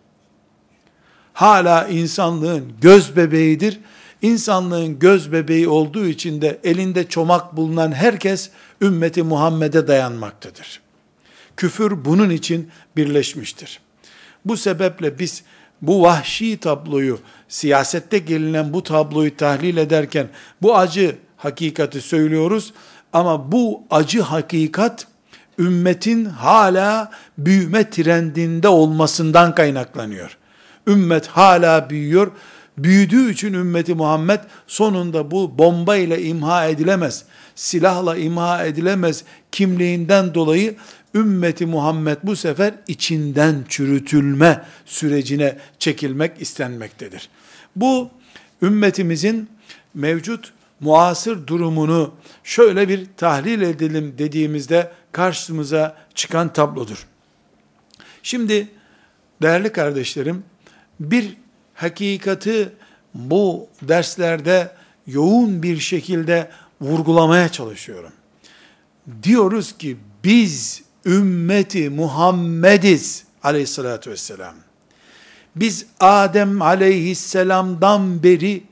[1.33, 3.79] Hala insanlığın göz bebeğidir
[4.21, 8.49] İnsanlığın göz bebeği olduğu için de elinde çomak bulunan herkes
[8.81, 10.81] ümmeti Muhammed'e dayanmaktadır.
[11.57, 13.79] Küfür bunun için birleşmiştir.
[14.45, 15.43] Bu sebeple biz
[15.81, 20.27] bu vahşi tabloyu, siyasette gelinen bu tabloyu tahlil ederken
[20.61, 22.73] bu acı hakikati söylüyoruz
[23.13, 25.07] ama bu acı hakikat
[25.59, 30.37] ümmetin hala büyüme trendinde olmasından kaynaklanıyor.
[30.87, 32.31] Ümmet hala büyüyor
[32.77, 40.75] büyüdüğü için ümmeti Muhammed sonunda bu bomba ile imha edilemez, silahla imha edilemez kimliğinden dolayı
[41.15, 47.29] ümmeti Muhammed bu sefer içinden çürütülme sürecine çekilmek istenmektedir.
[47.75, 48.09] Bu
[48.61, 49.49] ümmetimizin
[49.93, 57.07] mevcut muasır durumunu şöyle bir tahlil edelim dediğimizde karşımıza çıkan tablodur.
[58.23, 58.67] Şimdi
[59.41, 60.43] değerli kardeşlerim
[60.99, 61.37] bir
[61.75, 62.69] hakikati
[63.13, 64.71] bu derslerde
[65.07, 66.49] yoğun bir şekilde
[66.81, 68.11] vurgulamaya çalışıyorum.
[69.23, 74.55] Diyoruz ki biz ümmeti Muhammediz aleyhissalatü vesselam.
[75.55, 78.63] Biz Adem aleyhisselamdan beri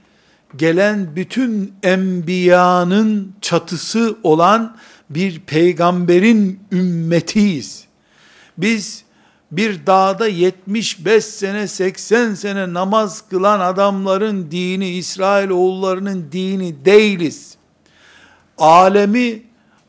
[0.55, 4.77] gelen bütün enbiyanın çatısı olan
[5.09, 7.85] bir peygamberin ümmetiyiz.
[8.57, 9.03] Biz
[9.57, 17.55] bir dağda 75 sene 80 sene namaz kılan adamların dini İsrail oğullarının dini değiliz.
[18.57, 19.41] Alemi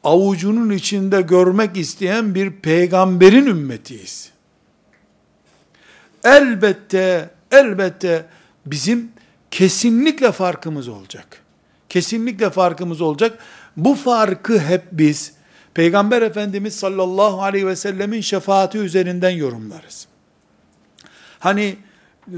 [0.05, 4.31] avucunun içinde görmek isteyen bir peygamberin ümmetiyiz.
[6.25, 8.27] Elbette elbette
[8.67, 9.13] bizim
[9.51, 11.43] kesinlikle farkımız olacak.
[11.89, 13.39] Kesinlikle farkımız olacak.
[13.77, 15.33] Bu farkı hep biz
[15.75, 20.07] Peygamber Efendimiz sallallahu aleyhi ve sellemin şefaati üzerinden yorumlarız.
[21.39, 21.77] Hani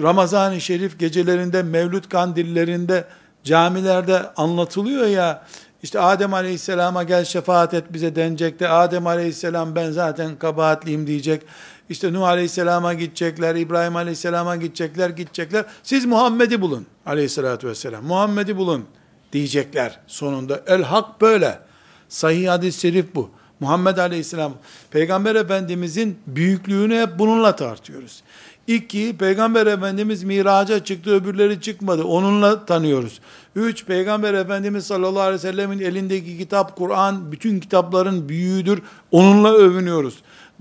[0.03, 3.05] Ramazan-ı Şerif gecelerinde, Mevlüt kandillerinde,
[3.45, 5.43] camilerde anlatılıyor ya,
[5.83, 11.43] işte Adem Aleyhisselam'a gel şefaat et bize denecek de Adem Aleyhisselam ben zaten kabahatliyim diyecek.
[11.89, 15.65] İşte Nuh Aleyhisselam'a gidecekler, İbrahim Aleyhisselam'a gidecekler, gidecekler.
[15.83, 18.05] Siz Muhammed'i bulun Aleyhisselatü Vesselam.
[18.05, 18.85] Muhammed'i bulun
[19.33, 20.61] diyecekler sonunda.
[20.67, 21.66] El hak böyle.
[22.09, 23.31] Sahih hadis-i şerif bu.
[23.61, 24.53] Muhammed Aleyhisselam,
[24.91, 28.23] Peygamber Efendimizin büyüklüğünü hep bununla tartıyoruz.
[28.67, 32.05] İki, Peygamber Efendimiz miraca çıktı, öbürleri çıkmadı.
[32.05, 33.21] Onunla tanıyoruz.
[33.57, 38.83] Üç, Peygamber Efendimiz sallallahu aleyhi ve sellemin elindeki kitap, Kur'an, bütün kitapların büyüğüdür.
[39.11, 40.15] Onunla övünüyoruz.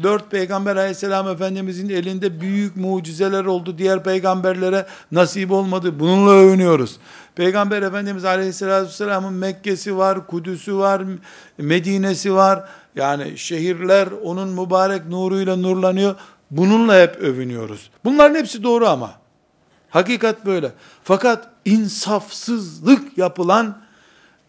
[0.03, 3.77] Dört, Peygamber aleyhisselam Efendimizin elinde büyük mucizeler oldu.
[3.77, 5.99] Diğer peygamberlere nasip olmadı.
[5.99, 6.97] Bununla övünüyoruz.
[7.36, 11.03] Peygamber Efendimiz Aleyhisselatü Vesselam'ın Mekke'si var, Kudüs'ü var,
[11.58, 12.69] Medine'si var.
[12.95, 16.15] Yani şehirler onun mübarek nuruyla nurlanıyor.
[16.51, 17.89] Bununla hep övünüyoruz.
[18.03, 19.13] Bunların hepsi doğru ama.
[19.89, 20.71] Hakikat böyle.
[21.03, 23.77] Fakat insafsızlık yapılan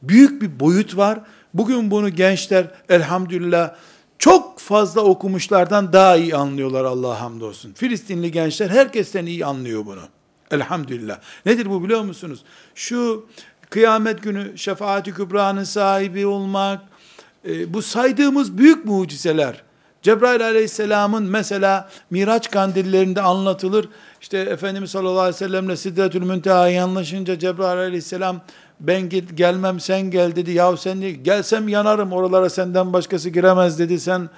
[0.03, 1.21] büyük bir boyut var.
[1.55, 3.75] Bugün bunu gençler elhamdülillah
[4.19, 7.73] çok fazla okumuşlardan daha iyi anlıyorlar Allah'a hamdolsun.
[7.73, 10.03] Filistinli gençler herkesten iyi anlıyor bunu.
[10.51, 11.19] Elhamdülillah.
[11.47, 12.43] Nedir bu biliyor musunuz?
[12.75, 13.27] Şu
[13.71, 16.81] kıyamet günü şefaati kübranın sahibi olmak,
[17.49, 19.63] e, bu saydığımız büyük mucizeler,
[20.03, 23.89] Cebrail aleyhisselamın mesela Miraç kandillerinde anlatılır,
[24.21, 28.41] işte Efendimiz sallallahu aleyhi ve sellemle Sidretül Münteha'ya anlaşınca Cebrail aleyhisselam
[28.81, 30.51] ben git gelmem sen gel dedi.
[30.51, 34.01] Yahu sen de, gelsem yanarım oralara senden başkası giremez dedi.
[34.01, 34.31] Sen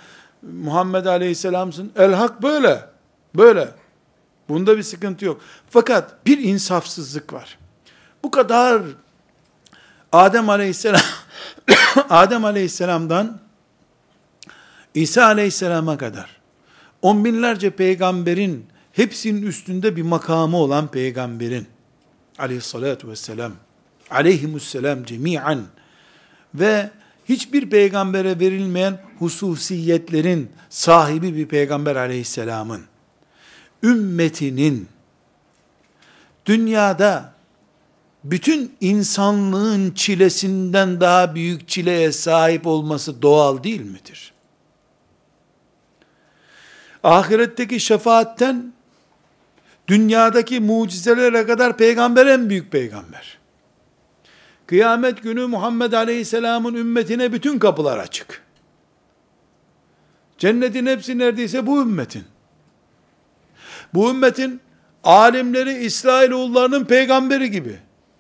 [0.43, 1.93] Muhammed aleyhisselamsın.
[1.97, 2.85] El hak böyle.
[3.35, 3.69] Böyle.
[4.49, 5.41] Bunda bir sıkıntı yok.
[5.71, 7.59] Fakat bir insafsızlık var.
[8.23, 8.83] Bu kadar
[10.13, 11.01] Adem aleyhisselam
[12.11, 13.41] Adem aleyhisselamdan
[14.95, 16.39] İsa aleyhisselama kadar
[17.03, 21.67] on binlerce peygamberin hepsinin üstünde bir makamı olan peygamberin
[22.39, 23.53] aleyhissalatu vesselam
[24.11, 25.63] aleyhimusselam cemiyen
[26.55, 26.91] ve
[27.29, 32.85] hiçbir peygambere verilmeyen hususiyetlerin sahibi bir peygamber aleyhisselamın
[33.83, 34.89] ümmetinin
[36.47, 37.33] dünyada
[38.25, 44.33] bütün insanlığın çilesinden daha büyük çileye sahip olması doğal değil midir?
[47.03, 48.73] Ahiretteki şefaatten
[49.89, 53.38] dünyadaki mucizelere kadar peygamber en büyük peygamber.
[54.69, 58.43] Kıyamet günü Muhammed Aleyhisselam'ın ümmetine bütün kapılar açık.
[60.39, 62.25] Cennetin hepsi neredeyse bu ümmetin.
[63.95, 64.61] Bu ümmetin
[65.05, 67.79] alimleri İsrailoğullarının peygamberi gibi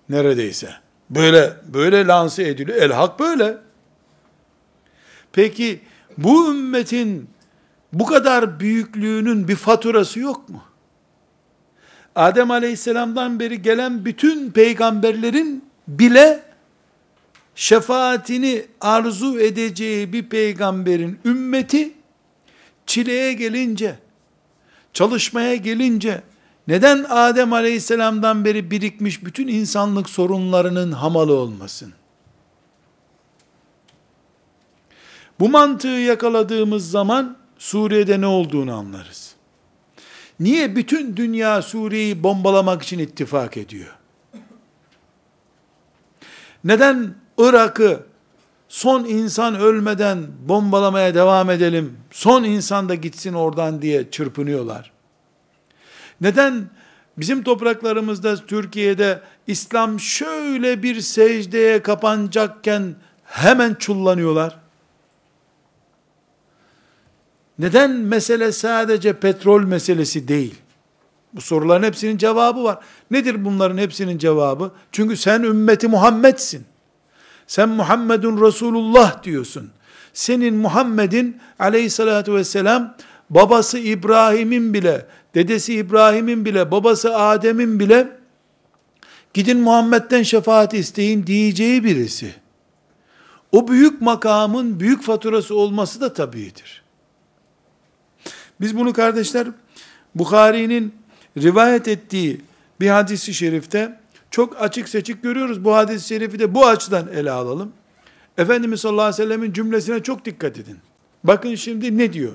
[0.08, 0.74] neredeyse.
[1.10, 2.78] Böyle böyle lanse ediliyor.
[2.78, 3.56] El hak böyle.
[5.32, 5.80] Peki
[6.18, 7.30] bu ümmetin
[7.92, 10.62] bu kadar büyüklüğünün bir faturası yok mu?
[12.14, 16.42] Adem Aleyhisselam'dan beri gelen bütün peygamberlerin bile
[17.54, 21.92] şefaatini arzu edeceği bir peygamberin ümmeti
[22.86, 23.98] çileye gelince,
[24.92, 26.22] çalışmaya gelince
[26.68, 31.92] neden Adem Aleyhisselam'dan beri birikmiş bütün insanlık sorunlarının hamalı olmasın?
[35.40, 39.34] Bu mantığı yakaladığımız zaman Suriye'de ne olduğunu anlarız.
[40.40, 43.97] Niye bütün dünya Suriye'yi bombalamak için ittifak ediyor?
[46.64, 48.00] Neden Irak'ı
[48.68, 54.92] son insan ölmeden bombalamaya devam edelim, son insan da gitsin oradan diye çırpınıyorlar?
[56.20, 56.70] Neden
[57.18, 62.94] bizim topraklarımızda Türkiye'de İslam şöyle bir secdeye kapanacakken
[63.24, 64.58] hemen çullanıyorlar?
[67.58, 70.54] Neden mesele sadece petrol meselesi değil?
[71.32, 72.78] Bu soruların hepsinin cevabı var.
[73.10, 74.72] Nedir bunların hepsinin cevabı?
[74.92, 76.64] Çünkü sen ümmeti Muhammed'sin.
[77.46, 79.70] Sen Muhammedun Resulullah diyorsun.
[80.12, 82.94] Senin Muhammed'in aleyhissalatü vesselam
[83.30, 88.18] babası İbrahim'in bile, dedesi İbrahim'in bile, babası Adem'in bile
[89.34, 92.34] gidin Muhammed'den şefaat isteyin diyeceği birisi.
[93.52, 96.82] O büyük makamın büyük faturası olması da tabiidir.
[98.60, 99.48] Biz bunu kardeşler
[100.14, 100.94] Bukhari'nin
[101.42, 102.40] rivayet ettiği
[102.80, 103.98] bir hadisi şerifte
[104.30, 105.64] çok açık seçik görüyoruz.
[105.64, 107.72] Bu hadis-i şerifi de bu açıdan ele alalım.
[108.38, 110.78] Efendimiz sallallahu aleyhi ve sellemin cümlesine çok dikkat edin.
[111.24, 112.32] Bakın şimdi ne diyor?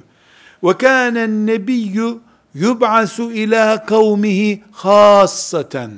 [1.46, 2.18] Nebiyyü
[2.54, 5.92] yub'asu ila kavmihi khassaten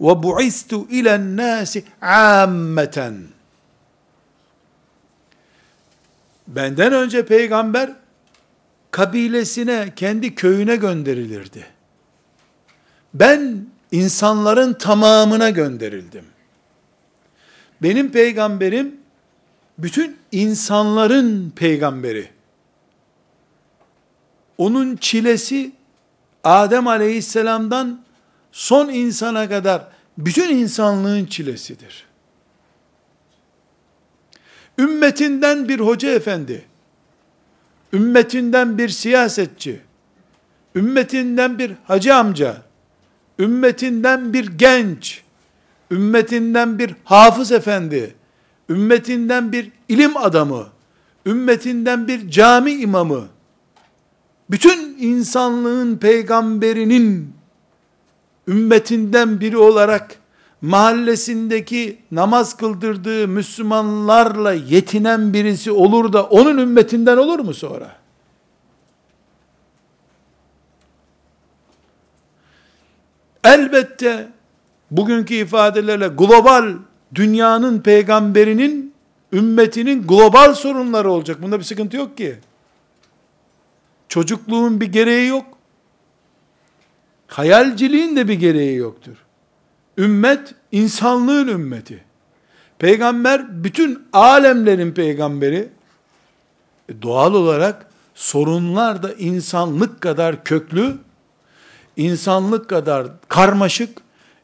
[0.00, 3.14] ve bu'istu ilen nasi ammeten.
[6.48, 7.92] Benden önce peygamber
[8.90, 11.75] kabilesine, kendi köyüne gönderilirdi.
[13.20, 16.24] Ben insanların tamamına gönderildim.
[17.82, 18.96] Benim peygamberim
[19.78, 22.28] bütün insanların peygamberi.
[24.58, 25.72] Onun çilesi
[26.44, 28.00] Adem Aleyhisselam'dan
[28.52, 32.06] son insana kadar bütün insanlığın çilesidir.
[34.78, 36.64] Ümmetinden bir hoca efendi,
[37.92, 39.80] ümmetinden bir siyasetçi,
[40.74, 42.65] ümmetinden bir hacı amca,
[43.38, 45.22] ümmetinden bir genç,
[45.90, 48.14] ümmetinden bir hafız efendi,
[48.70, 50.66] ümmetinden bir ilim adamı,
[51.26, 53.24] ümmetinden bir cami imamı,
[54.50, 57.32] bütün insanlığın peygamberinin
[58.48, 60.16] ümmetinden biri olarak
[60.62, 67.96] mahallesindeki namaz kıldırdığı Müslümanlarla yetinen birisi olur da onun ümmetinden olur mu sonra?
[73.46, 74.28] Elbette
[74.90, 76.74] bugünkü ifadelerle global
[77.14, 78.94] dünyanın peygamberinin
[79.32, 81.42] ümmetinin global sorunları olacak.
[81.42, 82.38] Bunda bir sıkıntı yok ki.
[84.08, 85.46] Çocukluğun bir gereği yok.
[87.26, 89.16] Hayalciliğin de bir gereği yoktur.
[89.98, 92.04] Ümmet insanlığın ümmeti.
[92.78, 95.68] Peygamber bütün alemlerin peygamberi.
[96.88, 100.96] E, doğal olarak sorunlar da insanlık kadar köklü.
[101.96, 103.98] İnsanlık kadar karmaşık,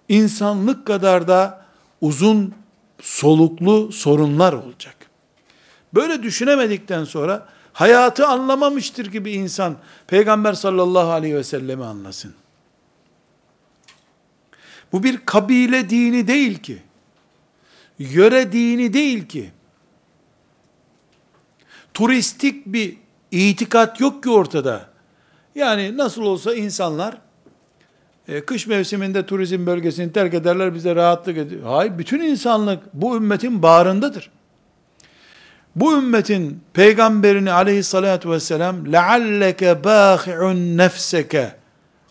[0.09, 1.65] insanlık kadar da
[2.01, 2.55] uzun
[3.01, 4.97] soluklu sorunlar olacak.
[5.95, 12.35] Böyle düşünemedikten sonra hayatı anlamamıştır gibi insan Peygamber sallallahu aleyhi ve sellemi anlasın.
[14.93, 16.83] Bu bir kabile dini değil ki.
[17.99, 19.51] Yöre dini değil ki.
[21.95, 22.97] Turistik bir
[23.31, 24.88] itikat yok ki ortada.
[25.55, 27.19] Yani nasıl olsa insanlar
[28.29, 31.63] e, kış mevsiminde turizm bölgesini terk ederler bize rahatlık ediyor.
[31.65, 34.31] Hayır bütün insanlık bu ümmetin bağrındadır.
[35.77, 41.55] Bu ümmetin peygamberini aleyhissalatu vesselam lealleke bâhi'un nefseke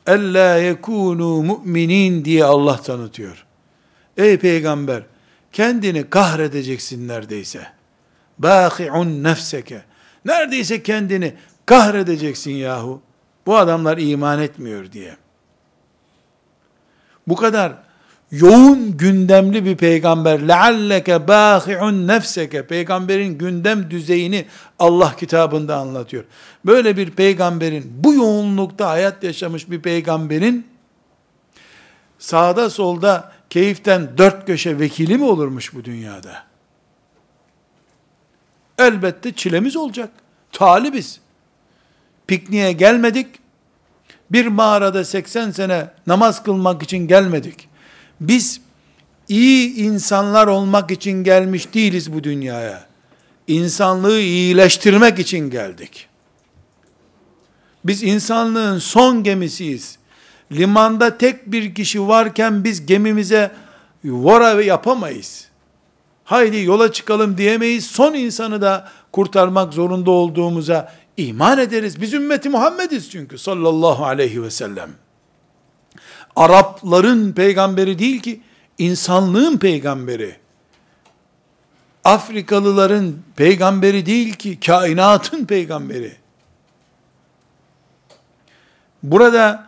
[0.08, 3.46] ella yekûnû mu'minin diye Allah tanıtıyor.
[4.18, 5.04] Ey peygamber
[5.52, 7.68] kendini kahredeceksin neredeyse.
[8.40, 9.82] Bâhi'un nefseke.
[10.26, 11.34] Neredeyse kendini
[11.66, 13.02] kahredeceksin yahu.
[13.46, 15.16] Bu adamlar iman etmiyor diye.
[17.28, 17.74] Bu kadar
[18.32, 24.46] yoğun gündemli bir peygamber lealleke bâhi'un nefseke peygamberin gündem düzeyini
[24.80, 26.24] Allah kitabında anlatıyor.
[26.66, 30.68] Böyle bir peygamberin bu yoğunlukta hayat yaşamış bir peygamberin
[32.20, 36.44] sağda solda keyiften dört köşe vekili mi olurmuş bu dünyada?
[38.78, 40.10] Elbette çilemiz olacak.
[40.52, 41.20] Talibiz.
[42.28, 43.41] Pikniğe gelmedik.
[44.32, 47.68] Bir mağarada 80 sene namaz kılmak için gelmedik.
[48.22, 48.62] Biz
[49.28, 52.86] iyi insanlar olmak için gelmiş değiliz bu dünyaya.
[53.48, 56.08] İnsanlığı iyileştirmek için geldik.
[57.86, 59.98] Biz insanlığın son gemisiyiz.
[60.52, 63.52] Limanda tek bir kişi varken biz gemimize
[64.06, 65.48] vora yapamayız.
[66.24, 67.86] Haydi yola çıkalım diyemeyiz.
[67.86, 70.94] Son insanı da kurtarmak zorunda olduğumuza
[71.28, 72.02] iman ederiz.
[72.02, 74.90] Biz ümmeti Muhammediz çünkü sallallahu aleyhi ve sellem.
[76.36, 78.42] Arapların peygamberi değil ki,
[78.78, 80.36] insanlığın peygamberi.
[82.04, 86.16] Afrikalıların peygamberi değil ki, kainatın peygamberi.
[89.04, 89.68] Burada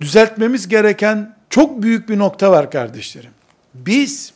[0.00, 3.30] düzeltmemiz gereken çok büyük bir nokta var kardeşlerim.
[3.74, 4.32] Biz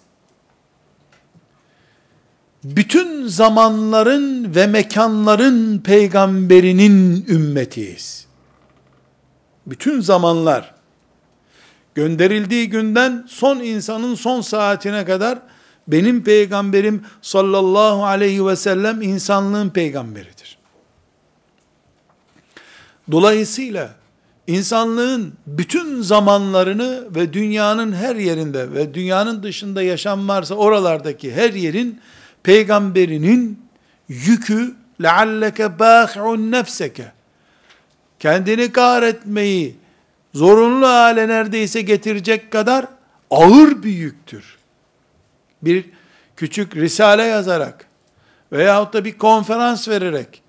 [2.64, 8.26] bütün zamanların ve mekanların peygamberinin ümmetiyiz.
[9.66, 10.74] Bütün zamanlar
[11.94, 15.38] gönderildiği günden son insanın son saatine kadar
[15.88, 20.58] benim peygamberim sallallahu aleyhi ve sellem insanlığın peygamberidir.
[23.10, 23.94] Dolayısıyla
[24.46, 32.00] insanlığın bütün zamanlarını ve dünyanın her yerinde ve dünyanın dışında yaşam varsa oralardaki her yerin
[32.42, 33.66] peygamberinin
[34.08, 37.12] yükü lealleke bâhi'un nefseke
[38.18, 39.76] kendini kahretmeyi
[40.34, 42.86] zorunlu hale neredeyse getirecek kadar
[43.30, 44.56] ağır bir yüktür.
[45.62, 45.84] Bir
[46.36, 47.86] küçük risale yazarak
[48.52, 50.42] veyahut da bir konferans vererek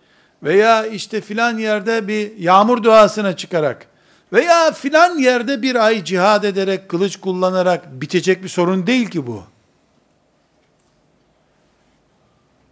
[0.44, 3.88] veya işte filan yerde bir yağmur duasına çıkarak
[4.34, 9.44] veya filan yerde bir ay cihad ederek, kılıç kullanarak bitecek bir sorun değil ki bu.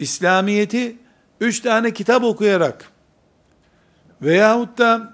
[0.02, 0.98] İslamiyeti
[1.40, 2.86] üç tane kitap okuyarak
[4.22, 5.14] veyahut da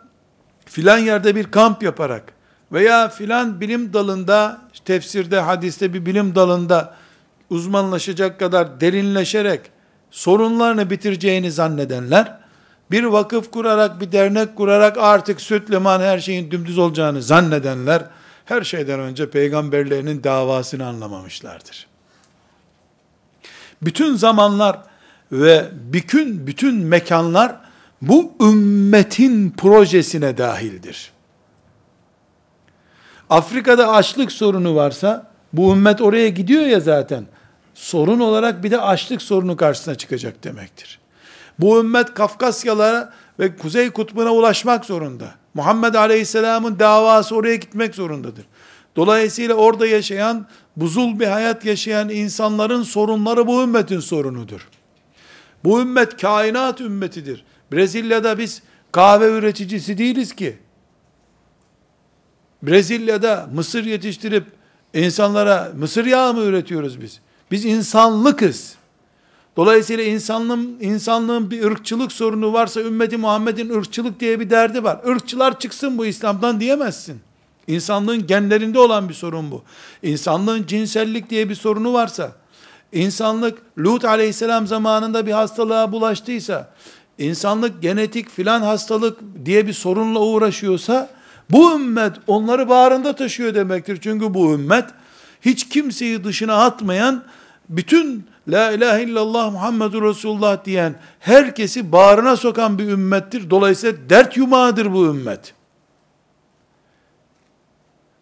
[0.65, 2.33] filan yerde bir kamp yaparak
[2.71, 6.95] veya filan bilim dalında, tefsirde, hadiste bir bilim dalında
[7.49, 9.61] uzmanlaşacak kadar derinleşerek
[10.11, 12.37] sorunlarını bitireceğini zannedenler,
[12.91, 18.03] bir vakıf kurarak, bir dernek kurarak artık süt liman her şeyin dümdüz olacağını zannedenler,
[18.45, 21.96] her şeyden önce peygamberlerinin davasını anlamamışlardır.
[23.81, 24.79] Bütün zamanlar
[25.31, 27.55] ve bütün bütün mekanlar
[28.01, 31.11] bu ümmetin projesine dahildir.
[33.29, 37.25] Afrika'da açlık sorunu varsa bu ümmet oraya gidiyor ya zaten.
[37.73, 40.99] Sorun olarak bir de açlık sorunu karşısına çıkacak demektir.
[41.59, 45.25] Bu ümmet Kafkasyalara ve Kuzey Kutbu'na ulaşmak zorunda.
[45.53, 48.45] Muhammed Aleyhisselam'ın davası oraya gitmek zorundadır.
[48.95, 50.45] Dolayısıyla orada yaşayan,
[50.77, 54.67] buzul bir hayat yaşayan insanların sorunları bu ümmetin sorunudur.
[55.63, 57.45] Bu ümmet kainat ümmetidir.
[57.71, 58.61] Brezilya'da biz
[58.91, 60.57] kahve üreticisi değiliz ki.
[62.63, 64.43] Brezilya'da mısır yetiştirip
[64.93, 67.19] insanlara mısır yağı mı üretiyoruz biz?
[67.51, 68.75] Biz insanlıkız.
[69.57, 74.99] Dolayısıyla insanlığın, insanlığın bir ırkçılık sorunu varsa ümmeti Muhammed'in ırkçılık diye bir derdi var.
[75.05, 77.26] Irkçılar çıksın bu İslam'dan diyemezsin.
[77.67, 79.63] İnsanlığın genlerinde olan bir sorun bu.
[80.03, 82.31] İnsanlığın cinsellik diye bir sorunu varsa,
[82.91, 86.73] insanlık Lut aleyhisselam zamanında bir hastalığa bulaştıysa,
[87.17, 91.09] insanlık genetik filan hastalık diye bir sorunla uğraşıyorsa,
[91.49, 93.99] Bu ümmet onları bağrında taşıyor demektir.
[94.01, 94.85] Çünkü bu ümmet
[95.41, 97.23] hiç kimseyi dışına atmayan,
[97.69, 103.49] bütün La ilahe illallah Muhammedur Resulullah diyen herkesi bağrına sokan bir ümmettir.
[103.49, 105.53] Dolayısıyla dert yumağıdır bu ümmet.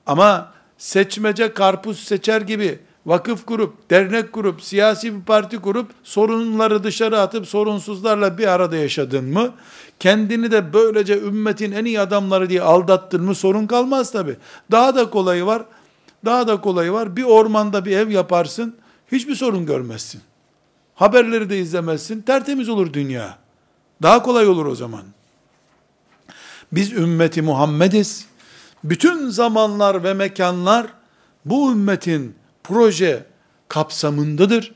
[0.06, 7.20] Ama seçmece karpuz seçer gibi vakıf kurup, dernek kurup, siyasi bir parti kurup, sorunları dışarı
[7.20, 9.51] atıp sorunsuzlarla bir arada yaşadın mı,
[9.99, 14.38] kendini de böylece ümmetin en iyi adamları diye aldattın mı sorun kalmaz tabi.
[14.72, 15.66] Daha da kolayı var,
[16.26, 17.16] daha da kolayı var.
[17.16, 18.76] Bir ormanda bir ev yaparsın,
[19.12, 20.22] hiçbir sorun görmezsin.
[20.95, 23.38] Haberleri de izlemezsin, tertemiz olur dünya.
[24.01, 25.01] Daha kolay olur o zaman.
[26.72, 28.26] Biz ümmeti Muhammediz.
[28.86, 30.88] Bütün zamanlar ve mekanlar
[31.46, 33.26] bu ümmetin proje
[33.68, 34.74] kapsamındadır.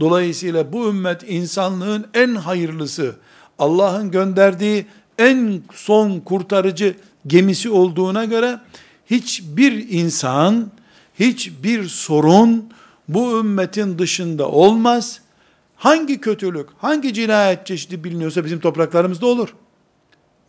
[0.00, 3.16] Dolayısıyla bu ümmet insanlığın en hayırlısı,
[3.58, 4.86] Allah'ın gönderdiği
[5.18, 6.94] en son kurtarıcı
[7.26, 8.60] gemisi olduğuna göre
[9.06, 10.70] hiçbir insan,
[11.18, 12.72] hiçbir sorun
[13.08, 15.20] bu ümmetin dışında olmaz.
[15.76, 19.54] Hangi kötülük, hangi cinayet çeşidi biliniyorsa bizim topraklarımızda olur.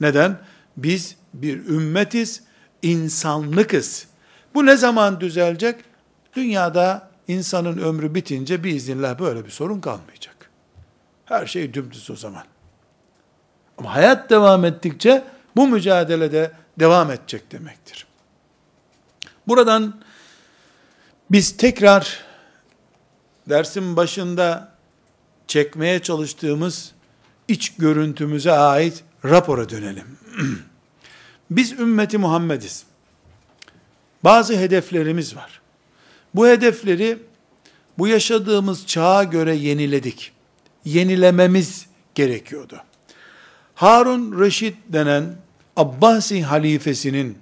[0.02, 0.40] Neden?
[0.78, 2.42] Biz bir ümmetiz,
[2.84, 4.08] insanlıkız.
[4.54, 5.76] Bu ne zaman düzelecek?
[6.36, 10.50] Dünyada insanın ömrü bitince biiznillah böyle bir sorun kalmayacak.
[11.26, 12.44] Her şey dümdüz o zaman.
[13.78, 15.24] Ama hayat devam ettikçe
[15.56, 18.08] bu mücadelede devam edecek demektir.
[19.48, 20.02] Buradan
[21.32, 22.20] biz tekrar
[23.50, 24.74] dersin başında
[25.48, 26.92] çekmeye çalıştığımız
[27.48, 30.18] iç görüntümüze ait rapora dönelim.
[31.56, 32.86] Biz ümmeti Muhammediz.
[34.24, 35.62] Bazı hedeflerimiz var.
[36.36, 37.20] Bu hedefleri
[37.98, 40.32] bu yaşadığımız çağa göre yeniledik.
[40.86, 42.84] Yenilememiz gerekiyordu.
[43.76, 45.36] Harun Reşit denen
[45.76, 47.38] Abbasi halifesinin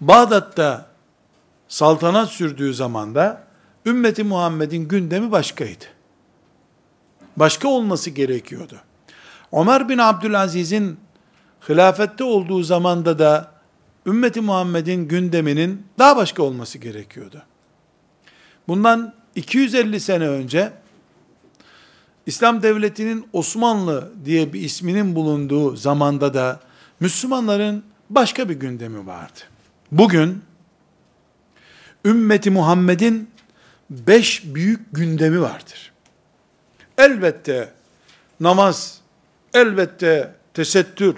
[0.00, 0.86] Bağdat'ta
[1.68, 3.44] saltanat sürdüğü zamanda
[3.86, 5.84] ümmeti Muhammed'in gündemi başkaydı.
[7.36, 8.80] Başka olması gerekiyordu.
[9.52, 11.03] Ömer bin Abdülaziz'in
[11.68, 13.52] hilafette olduğu zamanda da
[14.06, 17.42] ümmeti Muhammed'in gündeminin daha başka olması gerekiyordu.
[18.68, 20.72] Bundan 250 sene önce
[22.26, 26.60] İslam devletinin Osmanlı diye bir isminin bulunduğu zamanda da
[27.00, 29.40] Müslümanların başka bir gündemi vardı.
[29.92, 30.42] Bugün
[32.04, 33.30] ümmeti Muhammed'in
[33.90, 35.92] beş büyük gündemi vardır.
[36.98, 37.72] Elbette
[38.40, 39.00] namaz,
[39.54, 41.16] elbette tesettür,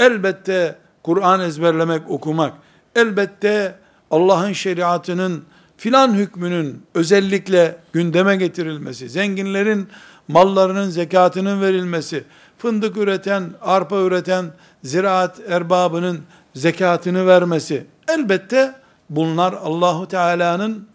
[0.00, 2.52] elbette Kur'an ezberlemek, okumak,
[2.96, 3.74] elbette
[4.10, 5.44] Allah'ın şeriatının
[5.76, 9.88] filan hükmünün özellikle gündeme getirilmesi, zenginlerin
[10.28, 12.24] mallarının zekatının verilmesi,
[12.58, 14.44] fındık üreten, arpa üreten
[14.84, 16.20] ziraat erbabının
[16.54, 18.74] zekatını vermesi, elbette
[19.10, 20.88] bunlar Allahu Teala'nın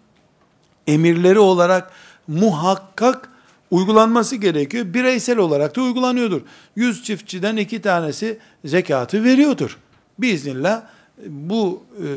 [0.87, 1.91] emirleri olarak
[2.27, 3.29] muhakkak
[3.71, 4.93] uygulanması gerekiyor.
[4.93, 6.41] Bireysel olarak da uygulanıyordur.
[6.75, 9.77] Yüz çiftçiden iki tanesi zekatı veriyordur.
[10.19, 10.83] Biiznillah
[11.27, 12.07] bu e,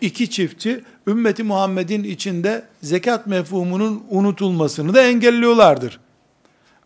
[0.00, 6.00] iki çiftçi ümmeti Muhammed'in içinde zekat mefhumunun unutulmasını da engelliyorlardır.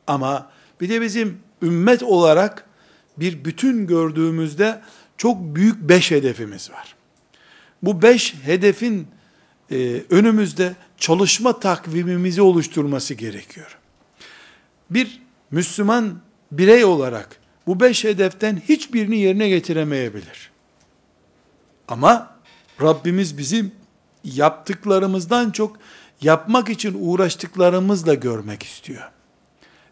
[0.07, 0.51] Ama
[0.81, 2.67] bir de bizim ümmet olarak
[3.17, 4.81] bir bütün gördüğümüzde
[5.17, 6.95] çok büyük beş hedefimiz var.
[7.83, 9.07] Bu beş hedefin
[9.71, 13.76] e, önümüzde çalışma takvimimizi oluşturması gerekiyor.
[14.91, 16.19] Bir Müslüman
[16.53, 20.51] birey olarak bu beş hedeften hiçbirini yerine getiremeyebilir.
[21.89, 22.37] Ama
[22.83, 23.73] Rabbimiz bizim
[24.25, 25.77] yaptıklarımızdan çok
[26.21, 29.11] yapmak için uğraştıklarımızla görmek istiyor.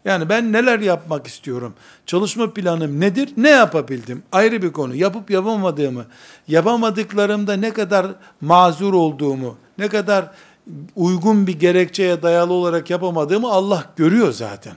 [0.05, 1.73] Yani ben neler yapmak istiyorum?
[2.05, 3.29] Çalışma planım nedir?
[3.37, 4.23] Ne yapabildim?
[4.31, 4.95] Ayrı bir konu.
[4.95, 6.05] Yapıp yapamadığımı,
[6.47, 8.07] yapamadıklarımda ne kadar
[8.41, 10.31] mazur olduğumu, ne kadar
[10.95, 14.73] uygun bir gerekçeye dayalı olarak yapamadığımı Allah görüyor zaten.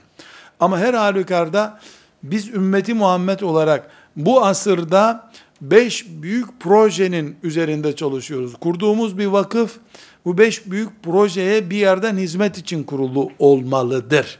[0.59, 1.79] Ama her halükarda
[2.23, 5.31] biz ümmeti Muhammed olarak bu asırda
[5.61, 8.53] beş büyük projenin üzerinde çalışıyoruz.
[8.59, 9.77] Kurduğumuz bir vakıf
[10.25, 14.39] bu beş büyük projeye bir yerden hizmet için kurulu olmalıdır.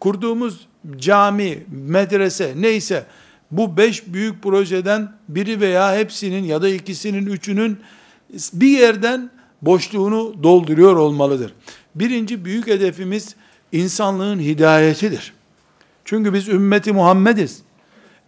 [0.00, 0.66] Kurduğumuz
[0.96, 3.06] cami, medrese neyse
[3.50, 7.78] bu beş büyük projeden biri veya hepsinin ya da ikisinin, üçünün
[8.52, 9.30] bir yerden
[9.62, 11.54] boşluğunu dolduruyor olmalıdır.
[11.94, 13.36] Birinci büyük hedefimiz
[13.72, 15.32] insanlığın hidayetidir.
[16.04, 17.62] Çünkü biz ümmeti Muhammediz.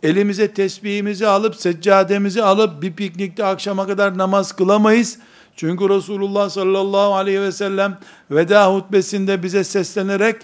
[0.03, 5.18] Elimize tesbihimizi alıp, seccademizi alıp bir piknikte akşama kadar namaz kılamayız.
[5.57, 7.99] Çünkü Resulullah sallallahu aleyhi ve sellem
[8.30, 10.37] veda hutbesinde bize seslenerek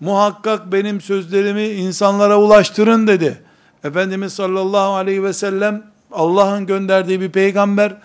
[0.00, 3.42] muhakkak benim sözlerimi insanlara ulaştırın dedi.
[3.84, 5.82] Efendimiz sallallahu aleyhi ve sellem
[6.12, 7.96] Allah'ın gönderdiği bir peygamber.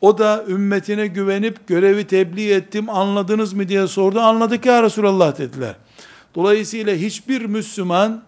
[0.00, 4.20] O da ümmetine güvenip görevi tebliğ ettim anladınız mı diye sordu.
[4.20, 5.74] Anladık ya Resulallah dediler.
[6.34, 8.22] Dolayısıyla hiçbir Müslüman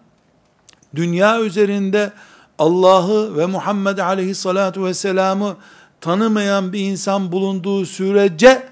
[0.95, 2.11] dünya üzerinde
[2.59, 5.55] Allah'ı ve Muhammed aleyhissalatu vesselam'ı
[6.01, 8.63] tanımayan bir insan bulunduğu sürece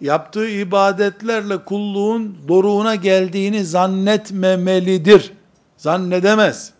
[0.00, 5.32] yaptığı ibadetlerle kulluğun doruğuna geldiğini zannetmemelidir.
[5.76, 6.72] Zannedemez.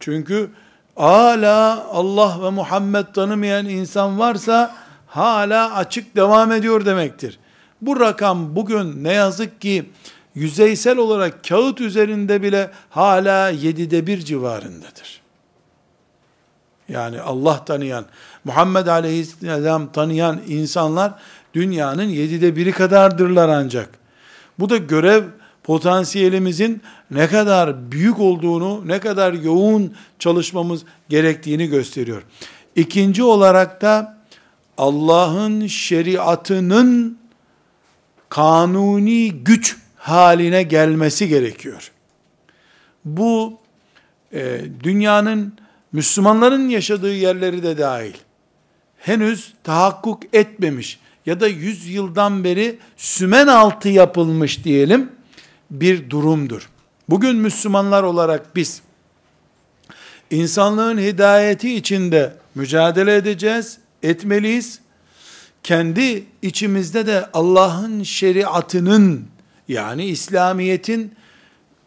[0.00, 0.50] Çünkü
[0.96, 4.74] hala Allah ve Muhammed tanımayan insan varsa
[5.06, 7.38] hala açık devam ediyor demektir.
[7.82, 9.90] Bu rakam bugün ne yazık ki
[10.34, 15.22] yüzeysel olarak kağıt üzerinde bile hala yedide bir civarındadır.
[16.88, 18.04] Yani Allah tanıyan,
[18.44, 21.12] Muhammed Aleyhisselam tanıyan insanlar
[21.54, 23.88] dünyanın yedide biri kadardırlar ancak.
[24.58, 25.24] Bu da görev
[25.64, 32.22] potansiyelimizin ne kadar büyük olduğunu, ne kadar yoğun çalışmamız gerektiğini gösteriyor.
[32.76, 34.18] İkinci olarak da
[34.78, 37.18] Allah'ın şeriatının
[38.28, 41.92] kanuni güç haline gelmesi gerekiyor.
[43.04, 43.58] Bu
[44.32, 45.52] e, dünyanın
[45.92, 48.14] Müslümanların yaşadığı yerleri de dahil
[48.98, 55.10] henüz tahakkuk etmemiş ya da yüz yıldan beri sümen altı yapılmış diyelim
[55.72, 56.68] bir durumdur.
[57.08, 58.82] Bugün Müslümanlar olarak biz
[60.30, 64.80] insanlığın hidayeti içinde mücadele edeceğiz, etmeliyiz.
[65.62, 69.24] Kendi içimizde de Allah'ın şeriatının
[69.68, 71.14] yani İslamiyet'in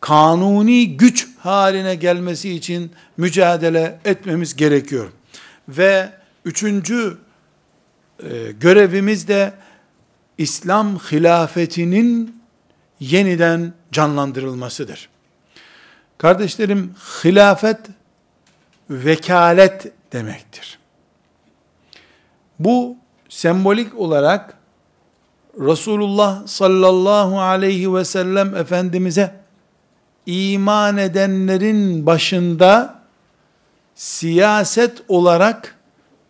[0.02, 5.08] kanuni güç haline gelmesi için mücadele etmemiz gerekiyor.
[5.70, 6.10] Ve
[6.46, 7.18] üçüncü
[8.24, 9.54] e, görevimiz de
[10.38, 12.36] İslam hilafetinin
[13.00, 15.10] yeniden canlandırılmasıdır.
[16.18, 17.80] Kardeşlerim, hilafet
[18.90, 20.80] vekalet demektir.
[22.60, 22.98] Bu
[23.30, 24.58] sembolik olarak
[25.60, 29.36] Resulullah sallallahu aleyhi ve sellem Efendimiz'e
[30.26, 33.00] iman edenlerin başında
[33.96, 35.76] siyaset olarak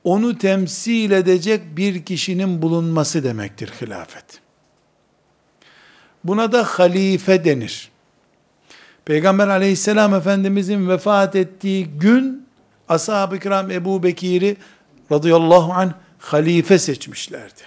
[0.04, 4.45] onu temsil edecek bir kişinin bulunması demektir hilafet.
[6.26, 7.90] Buna da halife denir.
[9.06, 12.48] Peygamber aleyhisselam efendimizin vefat ettiği gün
[12.90, 14.58] ashab-ı kiram Ebu Bekir'i
[15.12, 17.62] radıyallahu anh halife seçmişlerdi.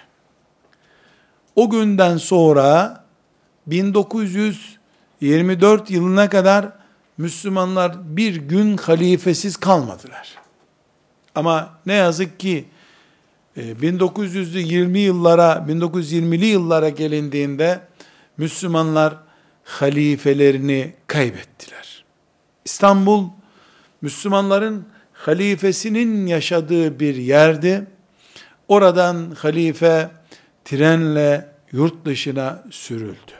[1.56, 3.04] O günden sonra
[3.66, 6.68] 1924 yılına kadar
[7.18, 10.34] Müslümanlar bir gün halifesiz kalmadılar.
[11.34, 12.64] Ama ne yazık ki
[13.56, 17.88] 1920 e, yıllara, 1920'li yıllara gelindiğinde
[18.39, 19.16] Müslümanlar
[19.64, 22.05] halifelerini kaybettiler.
[22.64, 23.24] İstanbul
[24.03, 27.86] Müslümanların halifesinin yaşadığı bir yerdi.
[28.68, 30.11] Oradan halife
[30.64, 33.32] trenle yurt dışına sürüldü.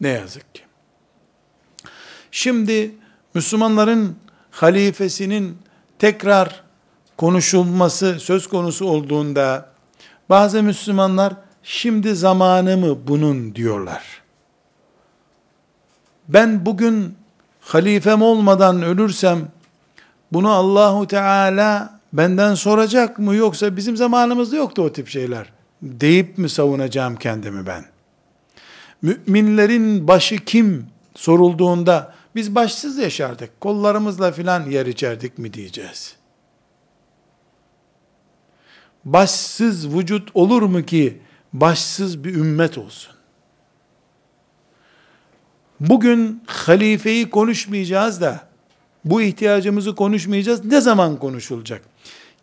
[0.00, 0.62] Ne yazık ki.
[2.30, 2.94] Şimdi
[3.34, 4.16] Müslümanların
[4.50, 5.58] halifesinin
[5.98, 6.64] tekrar
[7.16, 9.70] konuşulması söz konusu olduğunda
[10.28, 11.34] bazı Müslümanlar
[11.64, 14.22] şimdi zamanı mı bunun diyorlar.
[16.28, 17.14] Ben bugün
[17.60, 19.48] halifem olmadan ölürsem
[20.32, 25.52] bunu Allahu Teala benden soracak mı yoksa bizim zamanımızda yoktu o tip şeyler
[25.82, 27.84] deyip mi savunacağım kendimi ben?
[29.02, 36.16] Müminlerin başı kim sorulduğunda biz başsız yaşardık, kollarımızla filan yer içerdik mi diyeceğiz.
[39.04, 41.20] Başsız vücut olur mu ki
[41.54, 43.14] başsız bir ümmet olsun?
[45.80, 48.40] Bugün halifeyi konuşmayacağız da
[49.04, 50.64] bu ihtiyacımızı konuşmayacağız.
[50.64, 51.82] Ne zaman konuşulacak?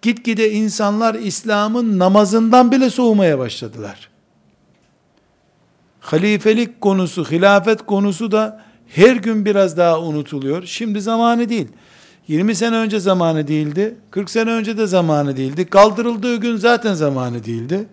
[0.02, 4.10] Gitgide insanlar İslam'ın namazından bile soğumaya başladılar.
[6.00, 10.66] Halifelik konusu, hilafet konusu da her gün biraz daha unutuluyor.
[10.66, 11.68] Şimdi zamanı değil.
[12.28, 13.96] 20 sene önce zamanı değildi.
[14.12, 15.66] 40 sene önce de zamanı değildi.
[15.66, 17.88] Kaldırıldığı gün zaten zamanı değildi.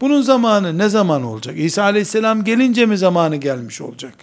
[0.00, 1.58] Bunun zamanı ne zaman olacak?
[1.58, 4.14] İsa aleyhisselam gelince mi zamanı gelmiş olacak?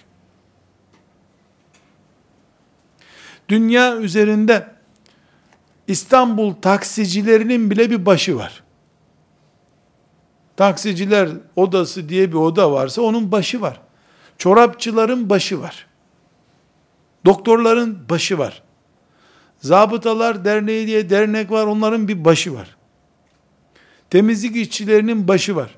[3.48, 4.66] Dünya üzerinde
[5.88, 8.62] İstanbul taksicilerinin bile bir başı var.
[10.56, 13.80] Taksiciler odası diye bir oda varsa onun başı var.
[14.38, 15.86] Çorapçıların başı var.
[17.26, 18.62] Doktorların başı var.
[19.60, 22.76] Zabıtalar Derneği diye dernek var, onların bir başı var.
[24.12, 25.74] Temizlik işçilerinin başı var.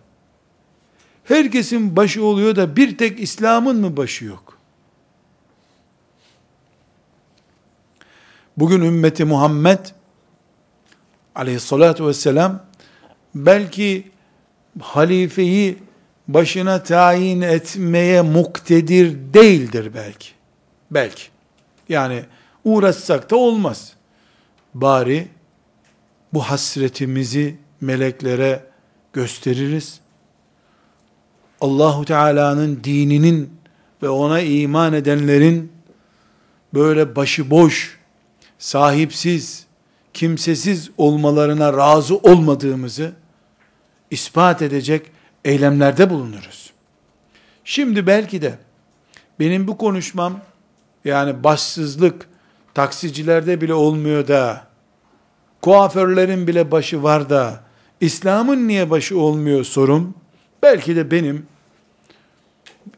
[1.24, 4.58] Herkesin başı oluyor da bir tek İslam'ın mı başı yok?
[8.56, 9.78] Bugün ümmeti Muhammed
[11.34, 12.62] aleyhissalatü vesselam
[13.34, 14.10] belki
[14.80, 15.78] halifeyi
[16.28, 20.28] başına tayin etmeye muktedir değildir belki.
[20.90, 21.22] Belki.
[21.88, 22.24] Yani
[22.64, 23.92] uğraşsak da olmaz.
[24.74, 25.28] Bari
[26.32, 28.62] bu hasretimizi meleklere
[29.12, 30.00] gösteririz.
[31.60, 33.50] Allahu Teala'nın dininin
[34.02, 35.72] ve ona iman edenlerin
[36.74, 37.98] böyle başıboş,
[38.58, 39.66] sahipsiz,
[40.14, 43.12] kimsesiz olmalarına razı olmadığımızı
[44.10, 45.06] ispat edecek
[45.44, 46.70] eylemlerde bulunuruz.
[47.64, 48.58] Şimdi belki de
[49.40, 50.40] benim bu konuşmam
[51.04, 52.28] yani başsızlık
[52.74, 54.66] taksicilerde bile olmuyor da
[55.62, 57.63] kuaförlerin bile başı var da
[58.04, 60.14] İslam'ın niye başı olmuyor sorum
[60.62, 61.46] belki de benim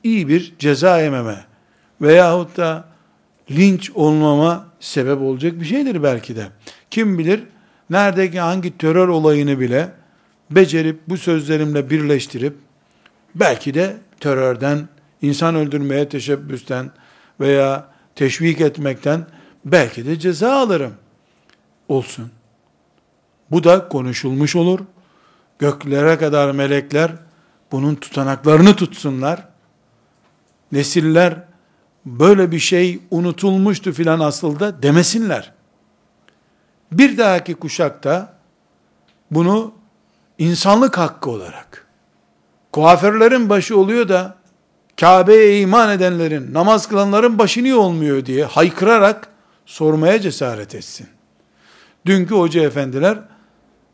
[0.05, 1.45] iyi bir ceza yememe
[2.01, 2.85] veyahut da
[3.51, 6.47] linç olmama sebep olacak bir şeydir belki de.
[6.91, 7.43] Kim bilir
[7.91, 9.89] neredeki hangi terör olayını bile
[10.51, 12.55] becerip bu sözlerimle birleştirip
[13.35, 14.89] belki de terörden,
[15.23, 16.91] insan öldürmeye teşebbüsten
[17.41, 19.27] veya teşvik etmekten
[19.65, 20.95] belki de ceza alırım.
[21.89, 22.31] Olsun.
[23.51, 24.81] Bu da konuşulmuş olur.
[25.59, 27.13] Göklere kadar melekler
[27.73, 29.49] bunun tutanaklarını tutsunlar.
[30.73, 31.43] Nesiller
[32.07, 35.53] böyle bir şey unutulmuştu filan aslında demesinler.
[36.93, 38.37] Bir dahaki kuşakta
[39.31, 39.73] bunu
[40.39, 41.87] insanlık hakkı olarak
[42.73, 44.37] kuaförlerin başı oluyor da
[45.01, 49.29] Kabe'ye iman edenlerin, namaz kılanların başı niye olmuyor diye haykırarak
[49.67, 51.07] sormaya cesaret etsin.
[52.07, 53.19] Dünkü hoca efendiler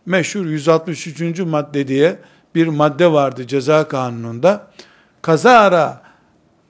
[0.07, 1.38] meşhur 163.
[1.38, 2.18] madde diye
[2.55, 4.70] bir madde vardı ceza kanununda.
[5.22, 6.03] Kazara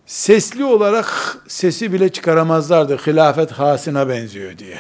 [0.07, 2.97] sesli olarak sesi bile çıkaramazlardı.
[2.97, 4.79] Hilafet hasına benziyor diye.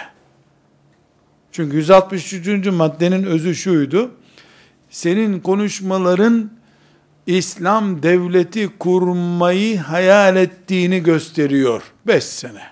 [1.53, 2.66] Çünkü 163.
[2.66, 4.11] maddenin özü şuydu.
[4.90, 6.50] Senin konuşmaların
[7.26, 11.82] İslam devleti kurmayı hayal ettiğini gösteriyor.
[12.07, 12.71] Beş sene.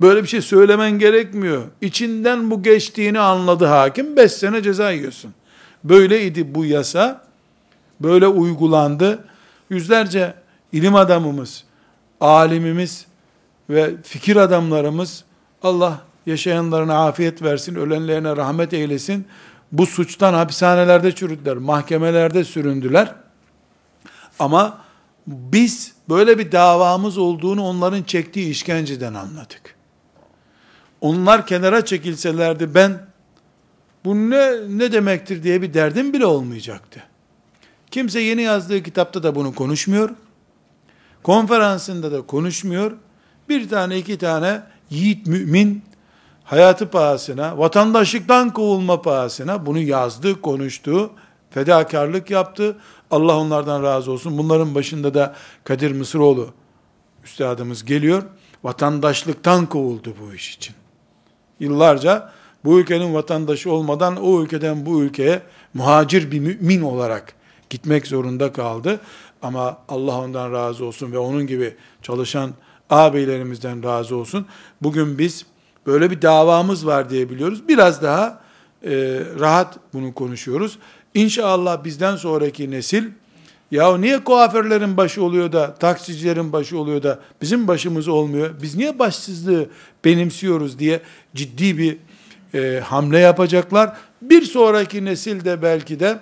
[0.00, 1.62] Böyle bir şey söylemen gerekmiyor.
[1.80, 4.16] İçinden bu geçtiğini anladı hakim.
[4.16, 5.34] Beş sene ceza yiyorsun.
[5.84, 7.26] Böyleydi bu yasa.
[8.00, 9.24] Böyle uygulandı.
[9.70, 10.34] Yüzlerce
[10.72, 11.64] ilim adamımız,
[12.20, 13.06] alimimiz
[13.70, 15.24] ve fikir adamlarımız
[15.62, 19.26] Allah yaşayanlarına afiyet versin, ölenlerine rahmet eylesin.
[19.72, 23.14] Bu suçtan hapishanelerde çürüdüler, mahkemelerde süründüler.
[24.38, 24.78] Ama
[25.26, 29.75] biz böyle bir davamız olduğunu onların çektiği işkenceden anladık.
[31.06, 33.06] Onlar kenara çekilselerdi ben
[34.04, 37.02] bu ne ne demektir diye bir derdim bile olmayacaktı.
[37.90, 40.10] Kimse yeni yazdığı kitapta da bunu konuşmuyor.
[41.22, 42.92] Konferansında da konuşmuyor.
[43.48, 45.84] Bir tane iki tane yiğit mümin
[46.44, 51.10] hayatı pahasına, vatandaşlıktan kovulma pahasına bunu yazdı, konuştu,
[51.50, 52.76] fedakarlık yaptı.
[53.10, 54.38] Allah onlardan razı olsun.
[54.38, 55.34] Bunların başında da
[55.64, 56.48] Kadir Mısıroğlu
[57.24, 58.22] üstadımız geliyor.
[58.64, 60.76] Vatandaşlıktan kovuldu bu iş için.
[61.60, 62.32] Yıllarca
[62.64, 65.42] bu ülkenin vatandaşı olmadan o ülkeden bu ülkeye
[65.74, 67.34] muhacir bir mümin olarak
[67.70, 69.00] gitmek zorunda kaldı.
[69.42, 72.50] Ama Allah ondan razı olsun ve onun gibi çalışan
[72.90, 74.46] ağabeylerimizden razı olsun.
[74.82, 75.46] Bugün biz
[75.86, 77.68] böyle bir davamız var diye biliyoruz.
[77.68, 78.40] Biraz daha
[78.84, 80.78] e, rahat bunu konuşuyoruz.
[81.14, 83.04] İnşallah bizden sonraki nesil
[83.70, 88.50] ya niye kuaförlerin başı oluyor da taksicilerin başı oluyor da bizim başımız olmuyor?
[88.62, 89.66] Biz niye başsızlığı
[90.04, 91.00] benimsiyoruz diye
[91.34, 91.96] ciddi bir
[92.54, 93.96] e, hamle yapacaklar.
[94.22, 96.18] Bir sonraki nesil de belki de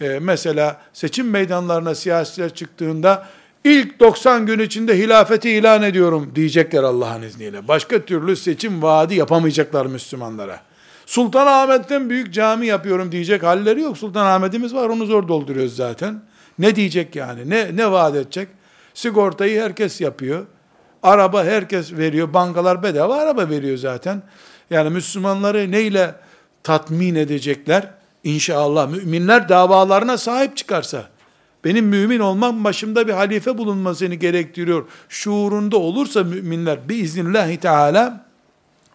[0.00, 3.26] e, mesela seçim meydanlarına siyasiler çıktığında
[3.64, 7.68] ilk 90 gün içinde hilafeti ilan ediyorum diyecekler Allah'ın izniyle.
[7.68, 10.60] Başka türlü seçim vaadi yapamayacaklar Müslümanlara.
[11.06, 13.98] Sultanahmet'ten büyük cami yapıyorum diyecek halleri yok.
[13.98, 16.22] Sultanahmet'imiz var onu zor dolduruyoruz zaten.
[16.60, 17.50] Ne diyecek yani?
[17.50, 18.48] Ne, ne vaat edecek?
[18.94, 20.46] Sigortayı herkes yapıyor.
[21.02, 22.34] Araba herkes veriyor.
[22.34, 24.22] Bankalar bedava araba veriyor zaten.
[24.70, 26.14] Yani Müslümanları neyle
[26.62, 27.90] tatmin edecekler?
[28.24, 31.08] İnşallah müminler davalarına sahip çıkarsa,
[31.64, 34.84] benim mümin olmam başımda bir halife bulunmasını gerektiriyor.
[35.08, 38.26] Şuurunda olursa müminler biiznillahü teala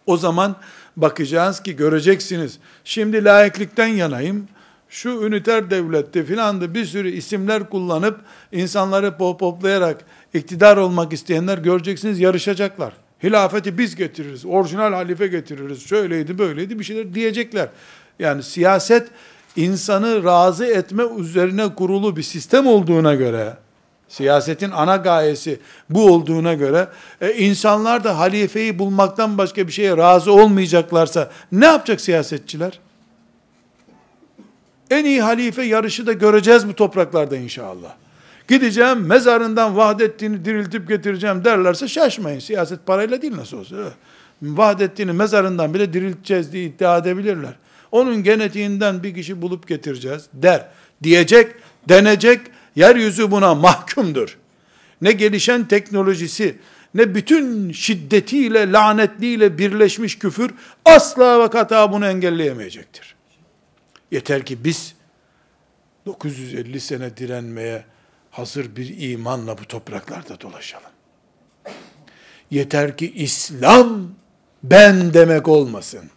[0.05, 0.55] o zaman
[0.97, 2.59] bakacağız ki göreceksiniz.
[2.83, 4.47] Şimdi layıklıktan yanayım.
[4.95, 8.19] Şu üniter devlette filan da bir sürü isimler kullanıp
[8.51, 12.93] insanları popoplayarak iktidar olmak isteyenler göreceksiniz yarışacaklar.
[13.23, 17.69] Hilafeti biz getiririz, orijinal halife getiririz, şöyleydi böyleydi bir şeyler diyecekler.
[18.19, 19.07] Yani siyaset
[19.55, 23.53] insanı razı etme üzerine kurulu bir sistem olduğuna göre,
[24.07, 26.87] siyasetin ana gayesi bu olduğuna göre,
[27.21, 32.79] e, insanlar da halifeyi bulmaktan başka bir şeye razı olmayacaklarsa ne yapacak siyasetçiler?
[34.91, 37.93] En iyi halife yarışı da göreceğiz bu topraklarda inşallah.
[38.47, 42.39] Gideceğim mezarından Vahdettin'i diriltip getireceğim derlerse şaşmayın.
[42.39, 43.75] Siyaset parayla değil nasıl olsa.
[44.41, 47.53] Vahdettin'i mezarından bile dirilteceğiz diye iddia edebilirler.
[47.91, 50.65] Onun genetiğinden bir kişi bulup getireceğiz der.
[51.03, 51.51] Diyecek,
[51.89, 52.41] denecek,
[52.75, 54.37] yeryüzü buna mahkumdur.
[55.01, 56.55] Ne gelişen teknolojisi,
[56.93, 60.51] ne bütün şiddetiyle, lanetliyle birleşmiş küfür
[60.85, 63.14] asla ve kata bunu engelleyemeyecektir.
[64.15, 64.95] Yeter ki biz
[66.05, 67.85] 950 sene direnmeye
[68.31, 70.91] hazır bir imanla bu topraklarda dolaşalım.
[72.51, 74.09] Yeter ki İslam
[74.63, 76.09] ben demek olmasın.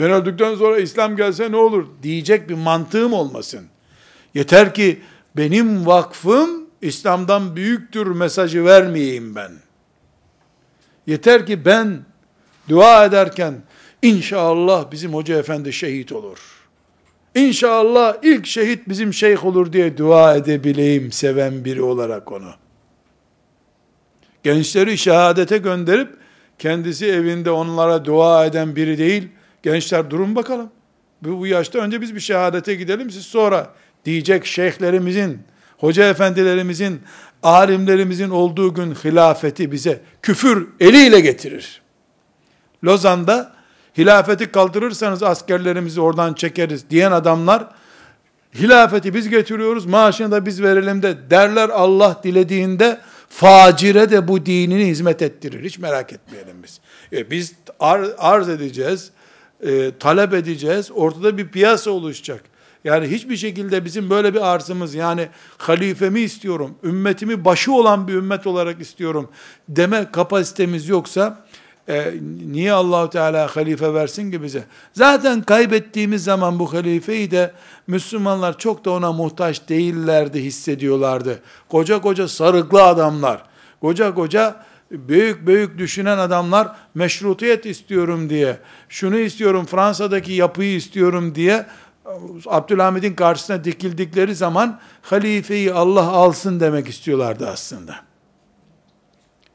[0.00, 3.66] Ben öldükten sonra İslam gelse ne olur diyecek bir mantığım olmasın.
[4.34, 5.02] Yeter ki
[5.36, 9.52] benim vakfım İslam'dan büyüktür mesajı vermeyeyim ben.
[11.06, 12.04] Yeter ki ben
[12.68, 13.62] dua ederken
[14.02, 16.53] inşallah bizim hoca efendi şehit olur.
[17.34, 22.50] İnşallah ilk şehit bizim şeyh olur diye dua edebileyim seven biri olarak onu.
[24.42, 26.08] Gençleri şehadete gönderip
[26.58, 29.28] kendisi evinde onlara dua eden biri değil.
[29.62, 30.70] Gençler durun bakalım.
[31.22, 33.70] Bu, bu yaşta önce biz bir şehadete gidelim siz sonra
[34.04, 35.38] diyecek şeyhlerimizin,
[35.78, 37.00] hoca efendilerimizin,
[37.42, 41.82] alimlerimizin olduğu gün hilafeti bize küfür eliyle getirir.
[42.84, 43.52] Lozan'da
[43.98, 47.68] hilafeti kaldırırsanız askerlerimizi oradan çekeriz diyen adamlar
[48.54, 54.86] hilafeti biz getiriyoruz maaşını da biz verelim de derler Allah dilediğinde facire de bu dinini
[54.86, 55.64] hizmet ettirir.
[55.64, 56.80] Hiç merak etmeyelim biz.
[57.12, 59.10] E, biz ar, arz edeceğiz,
[59.66, 62.44] e, talep edeceğiz, ortada bir piyasa oluşacak.
[62.84, 65.28] Yani hiçbir şekilde bizim böyle bir arzımız yani
[65.58, 69.30] halifemi istiyorum, ümmetimi başı olan bir ümmet olarak istiyorum
[69.68, 71.44] deme kapasitemiz yoksa
[71.88, 72.14] e,
[72.46, 74.64] niye Allahu Teala halife versin ki bize?
[74.92, 77.52] Zaten kaybettiğimiz zaman bu halifeyi de
[77.86, 81.40] Müslümanlar çok da ona muhtaç değillerdi hissediyorlardı.
[81.68, 83.42] Koca koca sarıklı adamlar,
[83.80, 84.56] koca koca
[84.90, 88.58] büyük büyük düşünen adamlar meşrutiyet istiyorum diye,
[88.88, 91.66] şunu istiyorum Fransa'daki yapıyı istiyorum diye
[92.46, 98.13] Abdülhamid'in karşısına dikildikleri zaman halifeyi Allah alsın demek istiyorlardı aslında.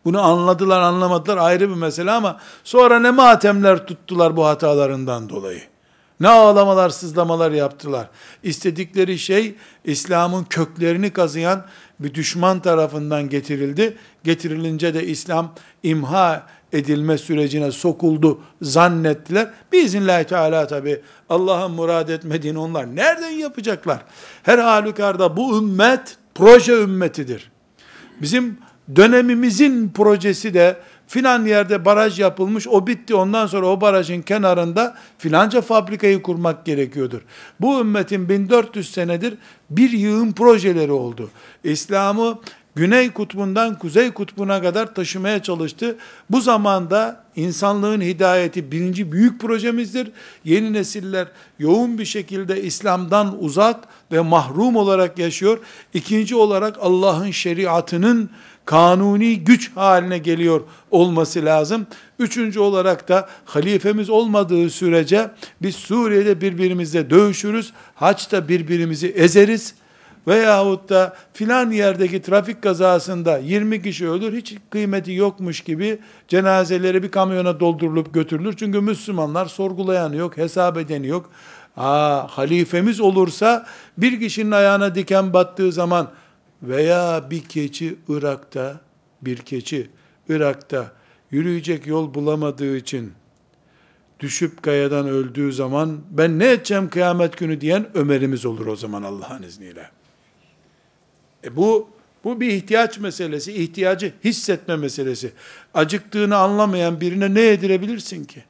[0.10, 5.62] Bunu anladılar anlamadılar ayrı bir mesele ama sonra ne matemler tuttular bu hatalarından dolayı.
[6.20, 8.10] Ne ağlamalar sızlamalar yaptılar.
[8.44, 9.56] İstedikleri şey
[9.86, 11.66] İslam'ın köklerini kazıyan
[12.00, 13.98] bir düşman tarafından getirildi.
[14.24, 15.54] Getirilince de İslam
[15.84, 19.50] imha edilme sürecine sokuldu zannettiler.
[19.72, 24.00] Biiznillahü Teala tabi Allah'ın murad etmediğini onlar nereden yapacaklar?
[24.44, 27.52] Her halükarda bu ümmet proje ümmetidir.
[28.22, 28.58] Bizim
[28.96, 30.78] dönemimizin projesi de
[31.08, 33.16] filan yerde baraj yapılmış, o bitti.
[33.16, 37.22] Ondan sonra o barajın kenarında filanca fabrikayı kurmak gerekiyordur.
[37.62, 39.38] Bu ümmetin 1400 senedir
[39.70, 41.30] bir yığın projeleri oldu.
[41.64, 42.40] İslam'ı
[42.76, 45.98] Güney kutbundan kuzey kutbuna kadar taşımaya çalıştı.
[46.30, 50.12] Bu zamanda insanlığın hidayeti birinci büyük projemizdir.
[50.44, 51.28] Yeni nesiller
[51.60, 55.60] yoğun bir şekilde İslam'dan uzak ve mahrum olarak yaşıyor.
[55.94, 58.30] İkinci olarak Allah'ın şeriatının
[58.70, 60.62] kanuni güç haline geliyor
[60.92, 61.88] olması lazım.
[62.20, 67.74] Üçüncü olarak da halifemiz olmadığı sürece biz Suriye'de birbirimizle dövüşürüz.
[67.96, 69.76] Haçta birbirimizi ezeriz
[70.28, 77.12] veyahut da filan yerdeki trafik kazasında 20 kişi ölür, hiç kıymeti yokmuş gibi cenazeleri bir
[77.12, 78.56] kamyona doldurulup götürülür.
[78.58, 81.30] Çünkü Müslümanlar sorgulayanı yok, hesap edeni yok.
[81.78, 83.66] Aa, halifemiz olursa
[83.98, 86.10] bir kişinin ayağına diken battığı zaman
[86.64, 88.82] veya bir keçi Irak'ta,
[89.22, 89.90] bir keçi
[90.30, 90.92] Irak'ta
[91.32, 93.14] yürüyecek yol bulamadığı için
[94.20, 99.44] düşüp kayadan öldüğü zaman ben ne edeceğim kıyamet günü diyen Ömer'imiz olur o zaman Allah'ın
[99.44, 99.90] izniyle.
[101.44, 101.90] E bu
[102.24, 105.32] bu bir ihtiyaç meselesi, ihtiyacı hissetme meselesi.
[105.74, 108.44] Acıktığını anlamayan birine ne yedirebilirsin ki?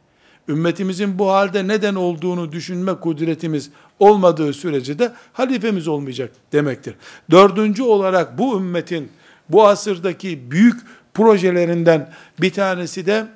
[0.50, 3.70] Ümmetimizin bu halde neden olduğunu düşünme kudretimiz
[4.00, 6.96] olmadığı sürece de halifemiz olmayacak demektir.
[7.32, 9.12] Dördüncü olarak bu ümmetin
[9.50, 10.82] bu asırdaki büyük
[11.14, 13.28] projelerinden bir tanesi de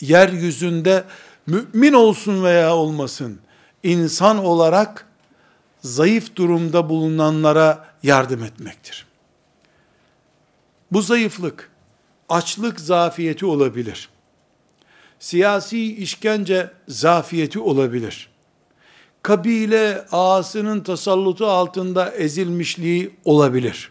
[0.00, 1.04] yeryüzünde
[1.46, 3.38] mümin olsun veya olmasın
[3.82, 5.06] insan olarak
[5.82, 9.06] zayıf durumda bulunanlara yardım etmektir.
[10.92, 11.70] Bu zayıflık,
[12.28, 14.08] açlık zafiyeti olabilir.
[15.18, 18.28] Siyasi işkence zafiyeti olabilir.
[19.22, 23.90] Kabile ağasının tasallutu altında ezilmişliği olabilir.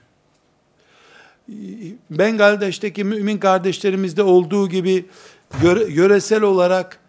[2.09, 5.05] Bengaldeş'teki mümin kardeşlerimizde olduğu gibi
[5.89, 6.99] yöresel olarak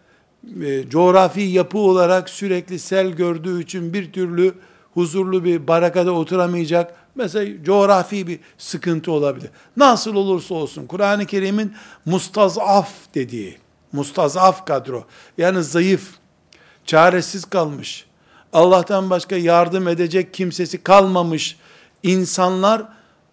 [0.63, 4.53] e, coğrafi yapı olarak sürekli sel gördüğü için bir türlü
[4.93, 6.95] huzurlu bir barakada oturamayacak.
[7.15, 9.49] Mesela coğrafi bir sıkıntı olabilir.
[9.77, 11.73] Nasıl olursa olsun Kur'an-ı Kerim'in
[12.05, 13.57] mustazaf dediği,
[13.91, 15.05] mustazaf kadro,
[15.37, 16.09] yani zayıf,
[16.85, 18.05] çaresiz kalmış,
[18.53, 21.57] Allah'tan başka yardım edecek kimsesi kalmamış
[22.03, 22.83] insanlar,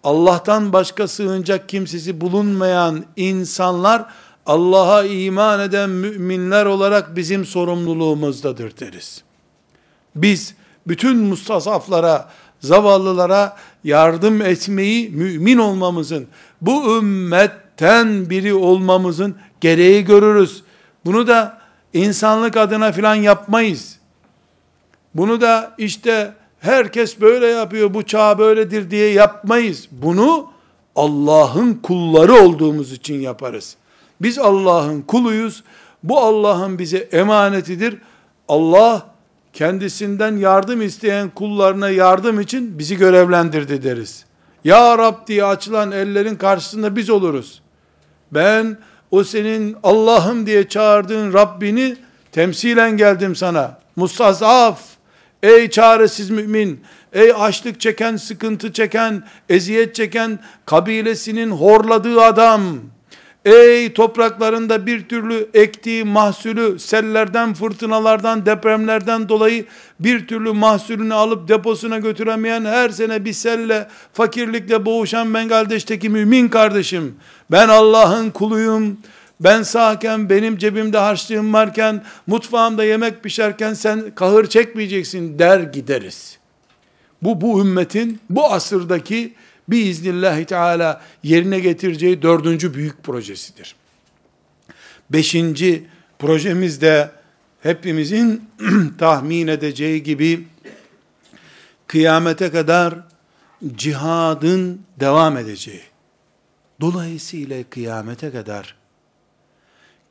[0.03, 4.05] Allah'tan başka sığınacak kimsesi bulunmayan insanlar,
[4.45, 9.23] Allah'a iman eden müminler olarak bizim sorumluluğumuzdadır deriz.
[10.15, 10.55] Biz
[10.87, 12.29] bütün mustasaflara,
[12.59, 16.27] zavallılara yardım etmeyi mümin olmamızın,
[16.61, 20.63] bu ümmetten biri olmamızın gereği görürüz.
[21.05, 21.57] Bunu da
[21.93, 23.99] insanlık adına filan yapmayız.
[25.15, 29.87] Bunu da işte herkes böyle yapıyor, bu çağ böyledir diye yapmayız.
[29.91, 30.51] Bunu
[30.95, 33.75] Allah'ın kulları olduğumuz için yaparız.
[34.21, 35.63] Biz Allah'ın kuluyuz.
[36.03, 37.97] Bu Allah'ın bize emanetidir.
[38.47, 39.05] Allah
[39.53, 44.25] kendisinden yardım isteyen kullarına yardım için bizi görevlendirdi deriz.
[44.63, 47.61] Ya Rab diye açılan ellerin karşısında biz oluruz.
[48.31, 48.77] Ben
[49.13, 51.95] o senin Allah'ım diye çağırdığın Rabbini
[52.31, 53.79] temsilen geldim sana.
[53.95, 54.81] Mustazaf,
[55.43, 56.81] ey çaresiz mümin,
[57.13, 62.63] ey açlık çeken, sıkıntı çeken, eziyet çeken, kabilesinin horladığı adam,
[63.45, 69.65] Ey topraklarında bir türlü ektiği mahsulü sellerden, fırtınalardan, depremlerden dolayı
[69.99, 77.15] bir türlü mahsulünü alıp deposuna götüremeyen her sene bir selle, fakirlikle boğuşan Bengaldeş'teki mümin kardeşim,
[77.51, 78.97] ben Allah'ın kuluyum,
[79.39, 86.37] ben sağken benim cebimde harçlığım varken, mutfağımda yemek pişerken sen kahır çekmeyeceksin der gideriz.
[87.21, 89.33] Bu, bu ümmetin, bu asırdaki
[89.67, 93.75] biiznillahü teala yerine getireceği dördüncü büyük projesidir.
[95.09, 95.87] Beşinci
[96.19, 97.11] projemiz de
[97.63, 98.49] hepimizin
[98.97, 100.47] tahmin edeceği gibi
[101.87, 102.95] kıyamete kadar
[103.75, 105.83] cihadın devam edeceği.
[106.81, 108.75] Dolayısıyla kıyamete kadar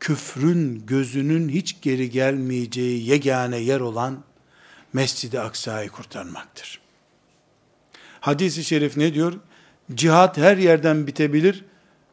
[0.00, 4.24] küfrün gözünün hiç geri gelmeyeceği yegane yer olan
[4.92, 6.81] Mescid-i Aksa'yı kurtarmaktır.
[8.22, 9.32] Hadis-i şerif ne diyor?
[9.94, 11.64] Cihat her yerden bitebilir,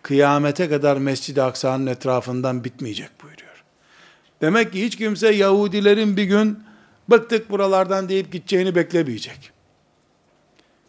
[0.02, 3.64] kıyamete kadar Mescid-i Aksa'nın etrafından bitmeyecek buyuruyor.
[4.42, 6.60] Demek ki hiç kimse Yahudilerin bir gün
[7.10, 9.52] bıktık buralardan deyip gideceğini beklemeyecek.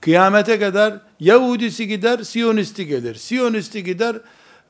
[0.00, 3.14] Kıyamete kadar Yahudisi gider, Siyonisti gelir.
[3.14, 4.16] Siyonisti gider,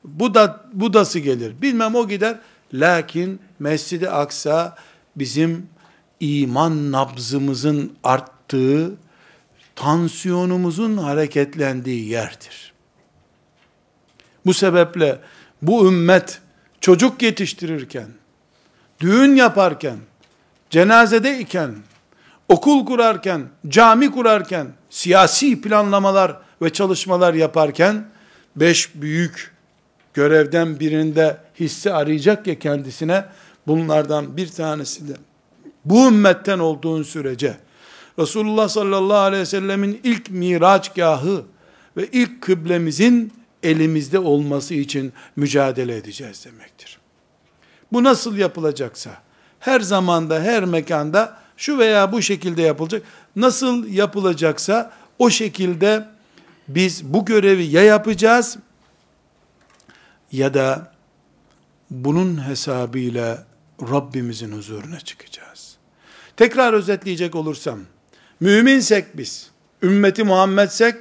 [0.03, 1.61] Buda, Budası gelir.
[1.61, 2.39] Bilmem o gider.
[2.73, 4.75] Lakin Mescid-i Aksa
[5.15, 5.69] bizim
[6.19, 8.91] iman nabzımızın arttığı,
[9.81, 12.73] tansiyonumuzun hareketlendiği yerdir.
[14.45, 15.19] Bu sebeple
[15.61, 16.41] bu ümmet
[16.81, 18.07] çocuk yetiştirirken,
[18.99, 19.97] düğün yaparken,
[20.69, 21.75] cenazede iken,
[22.49, 28.05] okul kurarken, cami kurarken, siyasi planlamalar ve çalışmalar yaparken,
[28.55, 29.53] beş büyük
[30.13, 33.25] görevden birinde hisse arayacak ya kendisine,
[33.67, 35.13] bunlardan bir tanesi de
[35.85, 37.57] bu ümmetten olduğun sürece,
[38.21, 41.45] Resulullah sallallahu aleyhi ve sellemin ilk miraçgahı
[41.97, 46.99] ve ilk kıblemizin elimizde olması için mücadele edeceğiz demektir.
[47.91, 49.21] Bu nasıl yapılacaksa,
[49.59, 53.03] her zamanda, her mekanda şu veya bu şekilde yapılacak.
[53.35, 56.07] Nasıl yapılacaksa o şekilde
[56.67, 58.57] biz bu görevi ya yapacağız
[60.31, 60.91] ya da
[61.89, 63.45] bunun hesabıyla
[63.81, 65.77] Rabbimizin huzuruna çıkacağız.
[66.37, 67.79] Tekrar özetleyecek olursam,
[68.41, 69.51] müminsek biz,
[69.83, 70.95] ümmeti Muhammedsek,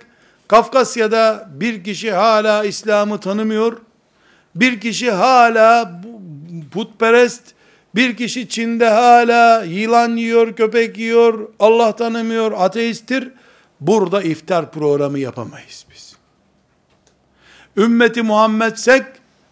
[0.48, 3.78] Kafkasya'da bir kişi hala İslam'ı tanımıyor,
[4.54, 6.02] bir kişi hala
[6.72, 7.42] putperest,
[7.94, 13.28] bir kişi Çin'de hala yılan yiyor, köpek yiyor, Allah tanımıyor, ateisttir.
[13.80, 16.16] Burada iftar programı yapamayız biz.
[17.76, 19.02] Ümmeti Muhammedsek,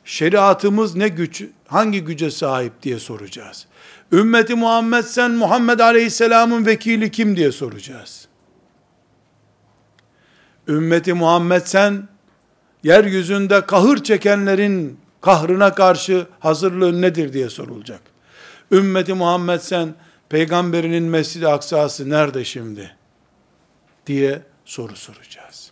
[0.05, 3.67] şeriatımız ne güç, hangi güce sahip diye soracağız.
[4.13, 8.29] Ümmeti Muhammed sen Muhammed Aleyhisselam'ın vekili kim diye soracağız.
[10.69, 12.09] Ümmeti Muhammed sen
[12.83, 18.01] yeryüzünde kahır çekenlerin kahrına karşı hazırlığın nedir diye sorulacak.
[18.73, 19.95] Ümmeti Muhammed sen
[20.29, 22.97] peygamberinin Mescid-i Aksa'sı nerede şimdi?
[24.07, 25.71] diye soru soracağız.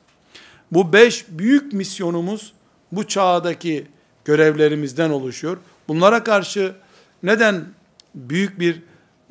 [0.72, 2.52] Bu beş büyük misyonumuz
[2.92, 3.86] bu çağdaki
[4.24, 5.58] görevlerimizden oluşuyor.
[5.88, 6.74] Bunlara karşı
[7.22, 7.64] neden
[8.16, 8.82] büyük bir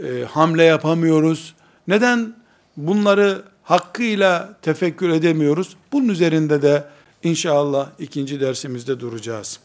[0.03, 1.55] e, hamle yapamıyoruz?
[1.87, 2.35] Neden
[2.77, 5.75] bunları hakkıyla tefekkür edemiyoruz?
[5.91, 6.83] Bunun üzerinde de
[7.23, 9.59] inşallah ikinci dersimizde duracağız.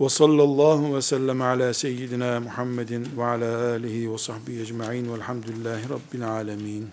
[0.00, 6.28] Ve sallallahu ve sellem ala seyyidina Muhammedin ve ala alihi ve sahbihi ecma'in velhamdülillahi rabbil
[6.28, 6.88] alemin.